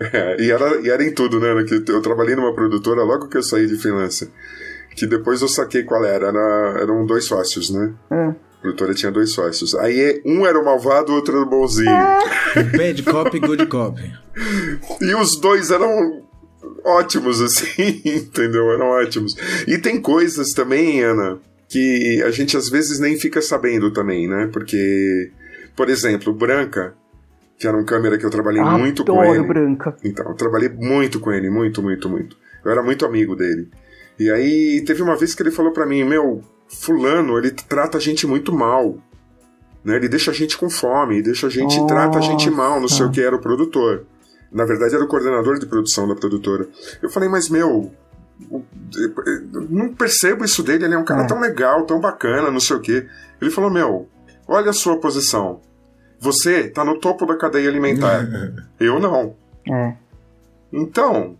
É, 0.00 0.36
e, 0.42 0.50
era, 0.50 0.80
e 0.80 0.90
era 0.90 1.04
em 1.04 1.12
tudo, 1.12 1.40
né? 1.40 1.62
Que 1.64 1.90
eu 1.90 2.00
trabalhei 2.00 2.34
numa 2.34 2.54
produtora 2.54 3.02
logo 3.02 3.28
que 3.28 3.36
eu 3.36 3.42
saí 3.42 3.66
de 3.66 3.76
freelancer. 3.76 4.28
Que 4.94 5.06
depois 5.06 5.40
eu 5.40 5.48
saquei 5.48 5.82
qual 5.82 6.04
era. 6.04 6.28
era 6.28 6.76
eram 6.80 7.06
dois 7.06 7.24
sócios, 7.24 7.70
né? 7.70 7.92
É. 8.10 8.28
A 8.28 8.60
produtora 8.60 8.94
tinha 8.94 9.10
dois 9.10 9.30
sócios. 9.30 9.74
Aí 9.74 10.22
um 10.24 10.46
era 10.46 10.58
o 10.58 10.64
malvado, 10.64 11.12
o 11.12 11.16
outro 11.16 11.36
era 11.36 11.44
o 11.44 11.48
bonzinho. 11.48 11.90
É. 11.90 12.62
Bad 12.76 13.02
cop, 13.02 13.40
good 13.40 13.66
cop. 13.66 14.00
E 15.00 15.14
os 15.14 15.36
dois 15.40 15.70
eram 15.70 16.22
ótimos, 16.84 17.40
assim, 17.40 18.02
entendeu? 18.04 18.70
Eram 18.72 18.86
ótimos. 18.86 19.36
E 19.66 19.78
tem 19.78 20.00
coisas 20.00 20.52
também, 20.52 21.02
Ana, 21.02 21.38
que 21.68 22.22
a 22.22 22.30
gente 22.30 22.56
às 22.56 22.68
vezes 22.68 22.98
nem 23.00 23.18
fica 23.18 23.40
sabendo 23.40 23.90
também, 23.90 24.28
né? 24.28 24.48
Porque, 24.52 25.30
por 25.74 25.88
exemplo, 25.88 26.32
Branca 26.32 26.94
que 27.62 27.68
era 27.68 27.76
um 27.76 27.84
câmera 27.84 28.18
que 28.18 28.26
eu 28.26 28.30
trabalhei 28.30 28.60
Adoro 28.60 28.76
muito 28.76 29.04
com 29.04 29.22
ele. 29.22 29.44
Branca. 29.44 29.96
Então, 30.02 30.26
eu 30.28 30.34
trabalhei 30.34 30.68
muito 30.68 31.20
com 31.20 31.30
ele, 31.30 31.48
muito, 31.48 31.80
muito, 31.80 32.08
muito. 32.08 32.36
Eu 32.64 32.72
era 32.72 32.82
muito 32.82 33.06
amigo 33.06 33.36
dele. 33.36 33.70
E 34.18 34.32
aí 34.32 34.82
teve 34.84 35.00
uma 35.00 35.14
vez 35.14 35.32
que 35.32 35.44
ele 35.44 35.52
falou 35.52 35.70
para 35.70 35.86
mim, 35.86 36.02
meu, 36.02 36.42
fulano, 36.66 37.38
ele 37.38 37.52
trata 37.52 37.98
a 37.98 38.00
gente 38.00 38.26
muito 38.26 38.52
mal. 38.52 38.98
Né? 39.84 39.94
Ele 39.94 40.08
deixa 40.08 40.32
a 40.32 40.34
gente 40.34 40.58
com 40.58 40.68
fome, 40.68 41.22
deixa 41.22 41.46
a 41.46 41.50
gente, 41.50 41.76
Nossa. 41.76 41.86
trata 41.86 42.18
a 42.18 42.20
gente 42.20 42.50
mal, 42.50 42.80
não 42.80 42.88
sei 42.88 43.06
o 43.06 43.12
que, 43.12 43.20
era 43.20 43.36
o 43.36 43.40
produtor. 43.40 44.06
Na 44.50 44.64
verdade, 44.64 44.96
era 44.96 45.04
o 45.04 45.08
coordenador 45.08 45.60
de 45.60 45.66
produção 45.66 46.08
da 46.08 46.16
produtora. 46.16 46.68
Eu 47.00 47.10
falei, 47.10 47.28
mas 47.28 47.48
meu, 47.48 47.92
não 49.70 49.94
percebo 49.94 50.44
isso 50.44 50.64
dele, 50.64 50.86
ele 50.86 50.94
é 50.94 50.98
um 50.98 51.04
cara 51.04 51.22
é. 51.22 51.26
tão 51.28 51.38
legal, 51.38 51.86
tão 51.86 52.00
bacana, 52.00 52.50
não 52.50 52.58
sei 52.58 52.76
o 52.76 52.80
que. 52.80 53.06
Ele 53.40 53.52
falou, 53.52 53.70
meu, 53.70 54.08
olha 54.48 54.70
a 54.70 54.74
sua 54.74 54.98
posição. 54.98 55.60
Você 56.22 56.68
está 56.68 56.84
no 56.84 57.00
topo 57.00 57.26
da 57.26 57.36
cadeia 57.36 57.68
alimentar. 57.68 58.24
eu 58.78 59.00
não. 59.00 59.34
É. 59.68 59.94
Então, 60.72 61.34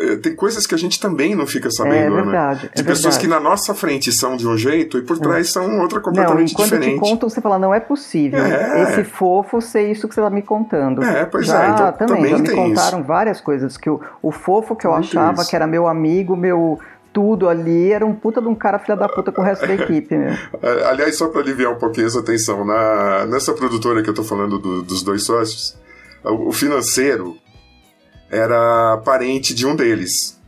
eh, 0.00 0.16
tem 0.16 0.34
coisas 0.34 0.66
que 0.66 0.74
a 0.74 0.78
gente 0.78 0.98
também 0.98 1.34
não 1.34 1.46
fica 1.46 1.70
sabendo, 1.70 2.18
é 2.18 2.22
verdade, 2.22 2.64
né? 2.64 2.70
De 2.74 2.80
é 2.80 2.84
pessoas 2.84 3.16
verdade. 3.16 3.20
que 3.20 3.26
na 3.28 3.38
nossa 3.38 3.74
frente 3.74 4.10
são 4.10 4.34
de 4.34 4.48
um 4.48 4.56
jeito 4.56 4.96
e 4.96 5.02
por 5.02 5.18
trás 5.18 5.48
é. 5.48 5.50
são 5.50 5.78
outra 5.80 6.00
completamente 6.00 6.56
não, 6.56 6.64
diferente. 6.64 6.98
Quando 6.98 7.04
te 7.04 7.10
contam, 7.10 7.28
você 7.28 7.40
fala, 7.42 7.58
não 7.58 7.74
é 7.74 7.80
possível. 7.80 8.42
É. 8.42 8.82
Esse 8.82 9.04
fofo 9.04 9.60
ser 9.60 9.92
isso 9.92 10.08
que 10.08 10.14
você 10.14 10.20
está 10.20 10.30
me 10.30 10.42
contando. 10.42 11.04
É, 11.04 11.26
pois 11.26 11.46
já, 11.46 11.66
é. 11.66 11.70
Então, 11.70 11.92
também, 11.92 12.16
também 12.16 12.30
já 12.30 12.38
me 12.38 12.50
contaram 12.50 12.98
isso. 13.00 13.06
várias 13.06 13.40
coisas. 13.42 13.76
Que 13.76 13.90
o, 13.90 14.00
o 14.22 14.32
fofo 14.32 14.74
que 14.74 14.86
eu 14.86 14.92
Muito 14.92 15.04
achava 15.04 15.42
isso. 15.42 15.50
que 15.50 15.54
era 15.54 15.66
meu 15.66 15.86
amigo, 15.86 16.34
meu 16.34 16.80
tudo 17.14 17.48
ali, 17.48 17.92
era 17.92 18.04
um 18.04 18.12
puta 18.12 18.42
de 18.42 18.48
um 18.48 18.54
cara 18.56 18.78
filha 18.80 18.96
da 18.96 19.08
puta 19.08 19.30
com 19.30 19.40
o 19.40 19.44
resto 19.44 19.66
da 19.66 19.74
equipe, 19.74 20.16
meu. 20.16 20.32
Aliás, 20.90 21.16
só 21.16 21.28
para 21.28 21.40
aliviar 21.40 21.72
um 21.72 21.78
pouquinho 21.78 22.08
essa 22.08 22.22
tensão, 22.22 22.64
na, 22.64 23.24
nessa 23.26 23.54
produtora 23.54 24.02
que 24.02 24.10
eu 24.10 24.14
tô 24.14 24.24
falando 24.24 24.58
do, 24.58 24.82
dos 24.82 25.04
dois 25.04 25.22
sócios, 25.22 25.78
o 26.24 26.52
financeiro 26.52 27.36
era 28.28 28.96
parente 29.04 29.54
de 29.54 29.64
um 29.64 29.76
deles. 29.76 30.40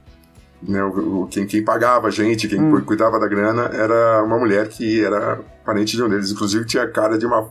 né, 0.61 0.83
o, 0.83 1.29
quem, 1.31 1.47
quem 1.47 1.65
pagava 1.65 2.09
a 2.09 2.11
gente, 2.11 2.49
quem 2.49 2.61
hum. 2.61 2.81
cuidava 2.81 3.21
da 3.21 3.29
grana, 3.29 3.71
era 3.73 4.25
uma 4.25 4.37
mulher 4.37 4.69
que 4.69 5.05
era 5.05 5.39
parente 5.65 5.97
de 5.97 6.03
um 6.03 6.09
deles. 6.09 6.33
Inclusive 6.33 6.67
tinha 6.67 6.89
cara 6.91 7.17
de 7.17 7.25
uma 7.25 7.49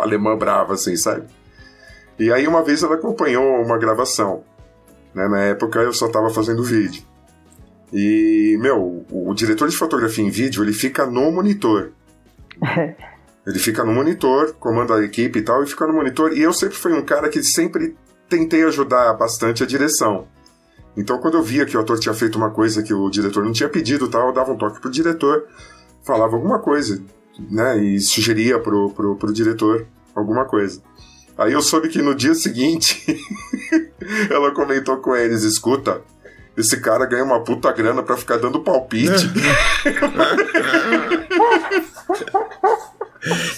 alemã 0.00 0.36
brava, 0.36 0.74
assim, 0.74 0.96
sabe? 0.96 1.26
E 2.18 2.32
aí 2.32 2.48
uma 2.48 2.64
vez 2.64 2.82
ela 2.82 2.96
acompanhou 2.96 3.62
uma 3.62 3.78
gravação. 3.78 4.42
Né? 5.14 5.28
Na 5.28 5.40
época 5.42 5.78
eu 5.78 5.92
só 5.92 6.06
estava 6.06 6.28
fazendo 6.30 6.64
vídeo. 6.64 7.02
E, 7.92 8.56
meu, 8.60 9.04
o, 9.10 9.30
o, 9.30 9.34
diretor 9.34 9.68
de 9.68 9.76
fotografia 9.76 10.24
em 10.24 10.30
vídeo, 10.30 10.62
ele 10.62 10.72
fica 10.72 11.06
no 11.06 11.30
monitor. 11.32 11.92
ele 13.46 13.58
fica 13.58 13.84
no 13.84 13.92
monitor, 13.92 14.54
comanda 14.54 14.94
a 14.94 15.04
equipe 15.04 15.38
e 15.38 15.42
tal, 15.42 15.62
e 15.62 15.66
fica 15.66 15.86
no 15.86 15.94
monitor. 15.94 16.36
E 16.36 16.42
eu 16.42 16.52
sempre 16.52 16.76
fui 16.76 16.92
um 16.92 17.02
cara 17.02 17.28
que 17.28 17.42
sempre 17.42 17.96
tentei 18.28 18.62
ajudar 18.64 19.14
bastante 19.14 19.62
a 19.62 19.66
direção. 19.66 20.28
Então, 20.96 21.18
quando 21.18 21.38
eu 21.38 21.42
via 21.42 21.64
que 21.64 21.76
o 21.76 21.80
ator 21.80 21.98
tinha 21.98 22.14
feito 22.14 22.36
uma 22.36 22.50
coisa 22.50 22.82
que 22.82 22.92
o 22.92 23.08
diretor 23.08 23.44
não 23.44 23.52
tinha 23.52 23.68
pedido 23.68 24.08
tal, 24.08 24.28
eu 24.28 24.34
dava 24.34 24.52
um 24.52 24.56
toque 24.56 24.80
pro 24.80 24.90
diretor, 24.90 25.46
falava 26.04 26.34
alguma 26.34 26.58
coisa, 26.58 27.02
né? 27.50 27.78
E 27.78 28.00
sugeria 28.00 28.58
pro, 28.58 28.90
pro, 28.90 29.16
pro 29.16 29.32
diretor 29.32 29.86
alguma 30.14 30.44
coisa. 30.44 30.82
Aí 31.38 31.52
eu 31.52 31.62
soube 31.62 31.88
que 31.88 32.02
no 32.02 32.16
dia 32.16 32.34
seguinte 32.34 33.06
ela 34.28 34.52
comentou 34.52 34.96
com 34.96 35.14
eles: 35.14 35.44
escuta, 35.44 36.02
esse 36.58 36.80
cara 36.80 37.06
ganha 37.06 37.24
uma 37.24 37.42
puta 37.44 37.70
grana 37.72 38.02
pra 38.02 38.16
ficar 38.16 38.36
dando 38.38 38.60
palpite. 38.60 39.30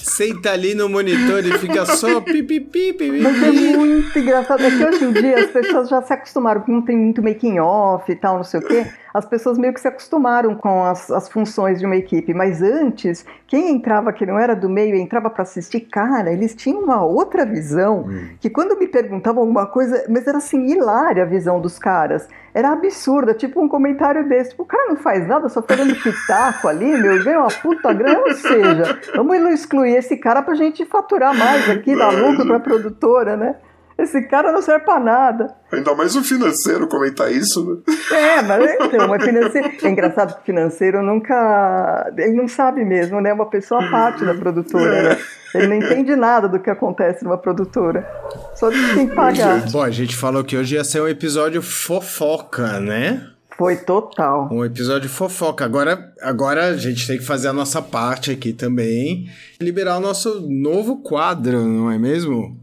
Senta 0.03 0.53
ali 0.53 0.75
no 0.75 0.89
monitor 0.89 1.45
e 1.45 1.59
fica 1.59 1.87
só 1.87 2.21
pipipi, 2.21 2.61
pipipi. 2.61 3.21
Mas 3.21 3.43
é 3.43 3.51
muito 3.53 4.19
engraçado. 4.19 4.63
É 4.63 4.71
que 4.71 4.85
hoje 4.85 5.05
em 5.05 5.13
dia 5.13 5.39
as 5.45 5.51
pessoas 5.51 5.89
já 5.89 6.03
se 6.03 6.13
acostumaram, 6.13 6.61
porque 6.61 6.73
não 6.73 6.83
tem 6.83 6.97
muito 6.97 7.23
making 7.23 7.59
off 7.59 8.11
e 8.11 8.17
tal, 8.17 8.37
não 8.37 8.45
sei 8.45 8.61
o 8.61 8.67
quê 8.67 8.87
as 9.13 9.25
pessoas 9.25 9.59
meio 9.59 9.73
que 9.73 9.81
se 9.81 9.89
acostumaram 9.89 10.55
com 10.55 10.85
as, 10.85 11.11
as 11.11 11.29
funções 11.29 11.79
de 11.79 11.87
uma 11.87 11.97
equipe, 11.97 12.33
mas 12.33 12.63
antes, 12.63 13.25
quem 13.47 13.71
entrava 13.71 14.13
que 14.13 14.25
não 14.25 14.39
era 14.39 14.55
do 14.55 14.69
meio 14.69 14.95
entrava 14.95 15.29
para 15.29 15.43
assistir, 15.43 15.81
cara, 15.81 16.33
eles 16.33 16.55
tinham 16.55 16.83
uma 16.83 17.05
outra 17.05 17.45
visão, 17.45 18.05
hum. 18.09 18.29
que 18.41 18.49
quando 18.49 18.79
me 18.79 18.87
perguntavam 18.87 19.43
alguma 19.43 19.67
coisa, 19.67 20.05
mas 20.09 20.27
era 20.27 20.39
assim, 20.39 20.67
hilária 20.67 21.23
a 21.23 21.27
visão 21.27 21.61
dos 21.61 21.79
caras, 21.79 22.29
era 22.53 22.73
absurda, 22.73 23.35
tipo 23.35 23.61
um 23.63 23.69
comentário 23.69 24.29
desse, 24.29 24.51
tipo, 24.51 24.63
o 24.63 24.67
cara 24.67 24.89
não 24.89 24.97
faz 24.97 25.27
nada, 25.27 25.49
só 25.49 25.63
tá 25.63 25.75
dando 25.75 25.95
pitaco 25.95 26.69
ali, 26.69 26.97
meu, 26.97 27.23
ganha 27.23 27.41
uma 27.41 27.49
puta 27.49 27.93
grana, 27.93 28.21
ou 28.21 28.35
seja, 28.35 28.99
vamos 29.15 29.37
excluir 29.53 29.97
esse 29.97 30.17
cara 30.17 30.43
pra 30.43 30.55
gente 30.55 30.85
faturar 30.85 31.37
mais 31.37 31.69
aqui, 31.71 31.97
dar 31.97 32.11
lucro 32.11 32.47
pra 32.47 32.61
produtora, 32.61 33.37
né? 33.37 33.57
Esse 34.01 34.23
cara 34.23 34.51
não 34.51 34.63
serve 34.63 34.85
pra 34.85 34.99
nada. 34.99 35.55
Ainda 35.71 35.95
mais 35.95 36.17
o 36.17 36.25
financeiro 36.25 36.89
comentar 36.89 37.31
isso, 37.31 37.65
né? 37.65 37.97
É, 38.17 38.43
mas 38.43 38.65
é, 38.65 38.79
então, 38.81 39.09
mas 39.09 39.23
financeiro. 39.25 39.71
É 39.83 39.89
engraçado 39.89 40.35
que 40.37 40.41
o 40.41 40.45
financeiro 40.45 41.03
nunca. 41.03 42.11
Ele 42.17 42.33
não 42.33 42.49
sabe 42.49 42.85
mesmo, 42.85 43.21
né? 43.21 43.31
É 43.31 43.35
uma 43.35 43.51
pessoa 43.51 43.85
à 43.85 43.91
parte 43.91 44.25
da 44.25 44.35
produtora, 44.35 45.03
né? 45.03 45.19
Ele 45.55 45.67
não 45.67 45.77
entende 45.77 46.17
nada 46.17 46.49
do 46.49 46.59
que 46.61 46.71
acontece 46.71 47.25
numa 47.25 47.37
produtora. 47.37 48.09
Só 48.55 48.71
tem 48.71 49.09
que 49.09 49.15
pagar. 49.15 49.69
Bom, 49.71 49.83
a 49.83 49.91
gente 49.91 50.17
falou 50.17 50.43
que 50.45 50.57
hoje 50.57 50.77
ia 50.77 50.85
ser 50.85 51.03
um 51.03 51.09
episódio 51.09 51.61
fofoca, 51.61 52.81
né? 52.81 53.27
Foi 53.59 53.77
total. 53.77 54.49
Um 54.51 54.65
episódio 54.65 55.11
fofoca. 55.11 55.67
Agora, 55.67 56.15
agora 56.23 56.69
a 56.69 56.77
gente 56.79 57.07
tem 57.07 57.19
que 57.19 57.25
fazer 57.25 57.49
a 57.49 57.53
nossa 57.53 57.83
parte 57.83 58.31
aqui 58.31 58.55
também. 58.55 59.29
Liberar 59.61 59.99
o 59.99 60.01
nosso 60.01 60.41
novo 60.49 61.03
quadro, 61.03 61.67
não 61.67 61.91
é 61.91 61.99
mesmo? 61.99 62.59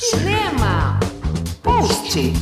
Cinema. 0.00 0.98
Post. 1.62 2.32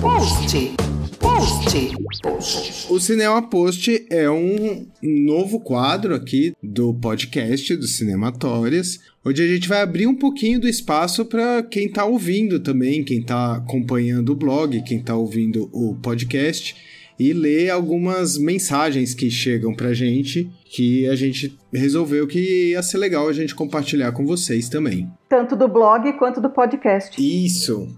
Post. 0.00 0.74
Post. 1.20 2.86
O 2.90 2.98
Cinema 2.98 3.42
Post 3.50 4.06
é 4.08 4.30
um 4.30 4.86
novo 5.02 5.60
quadro 5.60 6.14
aqui 6.14 6.54
do 6.62 6.94
podcast 6.94 7.76
do 7.76 7.86
Cinematórias, 7.86 8.98
onde 9.22 9.42
a 9.42 9.46
gente 9.46 9.68
vai 9.68 9.82
abrir 9.82 10.06
um 10.06 10.14
pouquinho 10.14 10.58
do 10.58 10.66
espaço 10.66 11.26
para 11.26 11.62
quem 11.62 11.84
está 11.84 12.06
ouvindo 12.06 12.58
também, 12.58 13.04
quem 13.04 13.18
está 13.18 13.56
acompanhando 13.56 14.32
o 14.32 14.36
blog, 14.36 14.82
quem 14.82 14.96
está 14.96 15.14
ouvindo 15.14 15.68
o 15.70 15.94
podcast 15.96 16.74
e 17.18 17.34
ler 17.34 17.68
algumas 17.68 18.38
mensagens 18.38 19.12
que 19.12 19.30
chegam 19.30 19.74
pra 19.74 19.92
gente 19.92 20.50
que 20.72 21.06
a 21.06 21.14
gente 21.14 21.58
resolveu 21.70 22.26
que 22.26 22.70
ia 22.70 22.82
ser 22.82 22.96
legal 22.96 23.28
a 23.28 23.32
gente 23.32 23.54
compartilhar 23.54 24.10
com 24.12 24.24
vocês 24.24 24.70
também. 24.70 25.06
Tanto 25.28 25.54
do 25.54 25.68
blog 25.68 26.10
quanto 26.14 26.40
do 26.40 26.48
podcast. 26.48 27.20
Isso. 27.20 27.94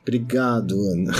Obrigado, 0.00 0.76
Ana. 0.92 1.12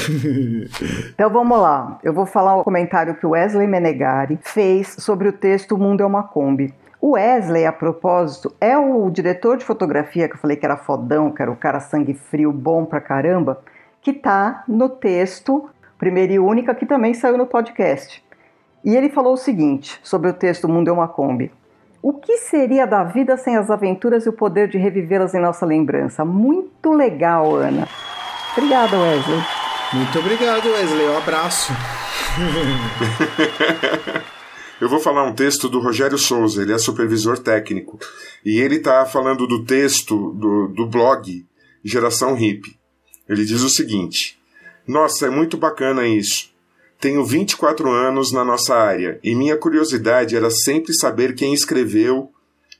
então 1.13 1.29
vamos 1.31 1.59
lá. 1.59 1.99
Eu 2.05 2.13
vou 2.13 2.27
falar 2.27 2.57
o 2.57 2.63
comentário 2.63 3.17
que 3.17 3.27
o 3.27 3.31
Wesley 3.31 3.67
Menegari 3.67 4.39
fez 4.41 4.95
sobre 5.01 5.29
o 5.29 5.33
texto 5.33 5.73
O 5.73 5.79
Mundo 5.79 6.03
é 6.03 6.07
uma 6.07 6.23
Kombi. 6.23 6.73
O 7.01 7.13
Wesley, 7.13 7.67
a 7.67 7.73
propósito, 7.73 8.55
é 8.61 8.79
o 8.79 9.11
diretor 9.11 9.57
de 9.57 9.65
fotografia 9.65 10.29
que 10.29 10.35
eu 10.35 10.39
falei 10.39 10.57
que 10.57 10.65
era 10.65 10.77
fodão, 10.77 11.33
que 11.33 11.43
era 11.43 11.51
o 11.51 11.57
cara 11.57 11.81
sangue 11.81 12.15
frio, 12.15 12.53
bom 12.53 12.85
pra 12.85 13.01
caramba, 13.01 13.61
que 14.01 14.13
tá 14.13 14.63
no 14.69 14.89
texto 14.89 15.69
primeira 15.99 16.33
e 16.33 16.39
única, 16.39 16.75
que 16.75 16.87
também 16.87 17.15
saiu 17.15 17.39
no 17.39 17.47
podcast. 17.47 18.24
E 18.85 18.95
ele 18.95 19.09
falou 19.09 19.33
o 19.33 19.39
seguinte 19.39 19.99
sobre 20.03 20.29
o 20.29 20.35
texto 20.35 20.69
Mundo 20.69 20.89
é 20.89 20.93
uma 20.93 21.09
Kombi. 21.09 21.51
O 22.03 22.13
que 22.13 22.37
seria 22.37 22.87
da 22.87 23.03
vida 23.03 23.35
sem 23.39 23.57
as 23.57 23.71
aventuras 23.71 24.27
e 24.27 24.29
o 24.29 24.33
poder 24.33 24.69
de 24.69 24.77
revivê-las 24.77 25.33
em 25.33 25.41
nossa 25.41 25.65
lembrança? 25.65 26.23
Muito 26.23 26.93
legal, 26.93 27.57
Ana. 27.57 27.89
Obrigada, 28.53 28.99
Wesley. 28.99 29.43
Muito 29.95 30.19
obrigado, 30.19 30.71
Wesley. 30.71 31.09
Um 31.09 31.17
abraço. 31.17 31.73
Eu 34.81 34.89
vou 34.89 35.01
falar 35.01 35.25
um 35.25 35.33
texto 35.33 35.69
do 35.69 35.81
Rogério 35.81 36.19
Souza, 36.19 36.61
ele 36.61 36.73
é 36.73 36.79
supervisor 36.79 37.39
técnico. 37.39 37.99
E 38.45 38.61
ele 38.61 38.77
está 38.77 39.07
falando 39.07 39.47
do 39.47 39.65
texto 39.65 40.33
do, 40.33 40.69
do 40.69 40.87
blog 40.87 41.47
Geração 41.83 42.37
Hip. 42.37 42.79
Ele 43.27 43.47
diz 43.47 43.63
o 43.63 43.71
seguinte: 43.71 44.39
nossa, 44.87 45.27
é 45.27 45.31
muito 45.31 45.57
bacana 45.57 46.07
isso. 46.07 46.54
Tenho 47.05 47.23
24 47.23 47.91
anos 47.91 48.33
na 48.33 48.43
nossa 48.43 48.75
área 48.75 49.21
e 49.23 49.35
minha 49.35 49.59
curiosidade 49.59 50.35
era 50.35 50.51
sempre 50.51 50.95
saber 50.95 51.35
quem 51.35 51.53
escreveu, 51.53 52.31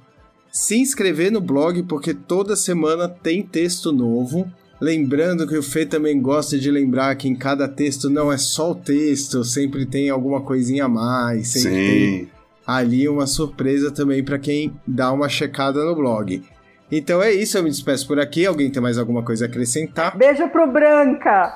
se 0.51 0.77
inscrever 0.77 1.33
no 1.33 1.41
blog, 1.41 1.83
porque 1.85 2.13
toda 2.15 2.55
semana 2.55 3.09
tem 3.09 3.43
texto 3.43 3.91
novo. 3.91 4.49
Lembrando 4.83 5.47
que 5.47 5.57
o 5.57 5.63
Fê 5.63 5.87
também 5.87 6.21
gosta 6.21 6.59
de 6.59 6.69
lembrar 6.69 7.15
que 7.15 7.29
em 7.29 7.37
cada 7.37 7.69
texto 7.69 8.11
não 8.11 8.33
é 8.33 8.37
só 8.37 8.73
o 8.73 8.75
texto, 8.75 9.45
sempre 9.45 9.87
tem 9.87 10.11
alguma 10.11 10.41
coisinha 10.41 10.87
a 10.87 10.89
mais, 10.89 11.53
sempre 11.53 11.71
Sim. 11.71 11.89
tem 11.89 12.31
ali 12.67 13.09
uma 13.09 13.29
surpresa 13.29 13.93
também 13.93 14.25
para 14.25 14.41
quem 14.41 14.75
dá 14.85 15.13
uma 15.13 15.29
checada 15.29 15.85
no 15.85 15.95
blog. 15.95 16.43
Então 16.91 17.23
é 17.23 17.31
isso, 17.33 17.57
eu 17.57 17.63
me 17.63 17.71
despeço 17.71 18.09
por 18.09 18.19
aqui. 18.19 18.45
Alguém 18.45 18.73
tem 18.73 18.83
mais 18.83 18.99
alguma 18.99 19.23
coisa 19.23 19.45
a 19.45 19.49
acrescentar? 19.49 20.19
Beijo 20.19 20.49
pro 20.49 20.67
Branca! 20.67 21.55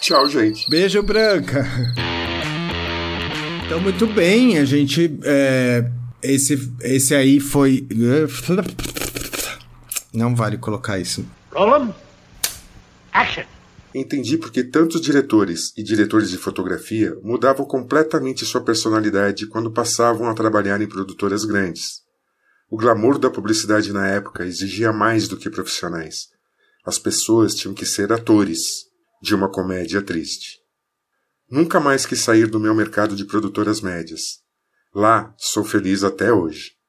Tchau, 0.00 0.26
gente. 0.26 0.70
Beijo, 0.70 1.02
Branca! 1.02 1.66
Então, 3.66 3.78
muito 3.78 4.06
bem, 4.06 4.56
a 4.56 4.64
gente. 4.64 5.18
É, 5.22 5.84
esse, 6.22 6.72
esse 6.82 7.14
aí 7.14 7.38
foi. 7.38 7.86
Não 10.12 10.34
vale 10.34 10.58
colocar 10.58 10.98
isso. 10.98 11.24
Roland? 11.52 11.94
Action! 13.12 13.44
Entendi 13.94 14.38
porque 14.38 14.62
tantos 14.62 15.00
diretores 15.00 15.72
e 15.76 15.82
diretores 15.82 16.30
de 16.30 16.38
fotografia 16.38 17.16
mudavam 17.22 17.66
completamente 17.66 18.44
sua 18.44 18.60
personalidade 18.60 19.48
quando 19.48 19.72
passavam 19.72 20.28
a 20.28 20.34
trabalhar 20.34 20.80
em 20.80 20.88
produtoras 20.88 21.44
grandes. 21.44 22.02
O 22.70 22.76
glamour 22.76 23.18
da 23.18 23.28
publicidade 23.28 23.92
na 23.92 24.06
época 24.06 24.44
exigia 24.44 24.92
mais 24.92 25.26
do 25.26 25.36
que 25.36 25.50
profissionais. 25.50 26.28
As 26.86 27.00
pessoas 27.00 27.52
tinham 27.54 27.74
que 27.74 27.84
ser 27.84 28.12
atores 28.12 28.60
de 29.20 29.34
uma 29.34 29.50
comédia 29.50 30.00
triste. 30.00 30.60
Nunca 31.50 31.80
mais 31.80 32.06
quis 32.06 32.20
sair 32.20 32.46
do 32.46 32.60
meu 32.60 32.74
mercado 32.74 33.16
de 33.16 33.24
produtoras 33.24 33.80
médias. 33.80 34.38
Lá 34.94 35.34
sou 35.36 35.64
feliz 35.64 36.04
até 36.04 36.32
hoje. 36.32 36.70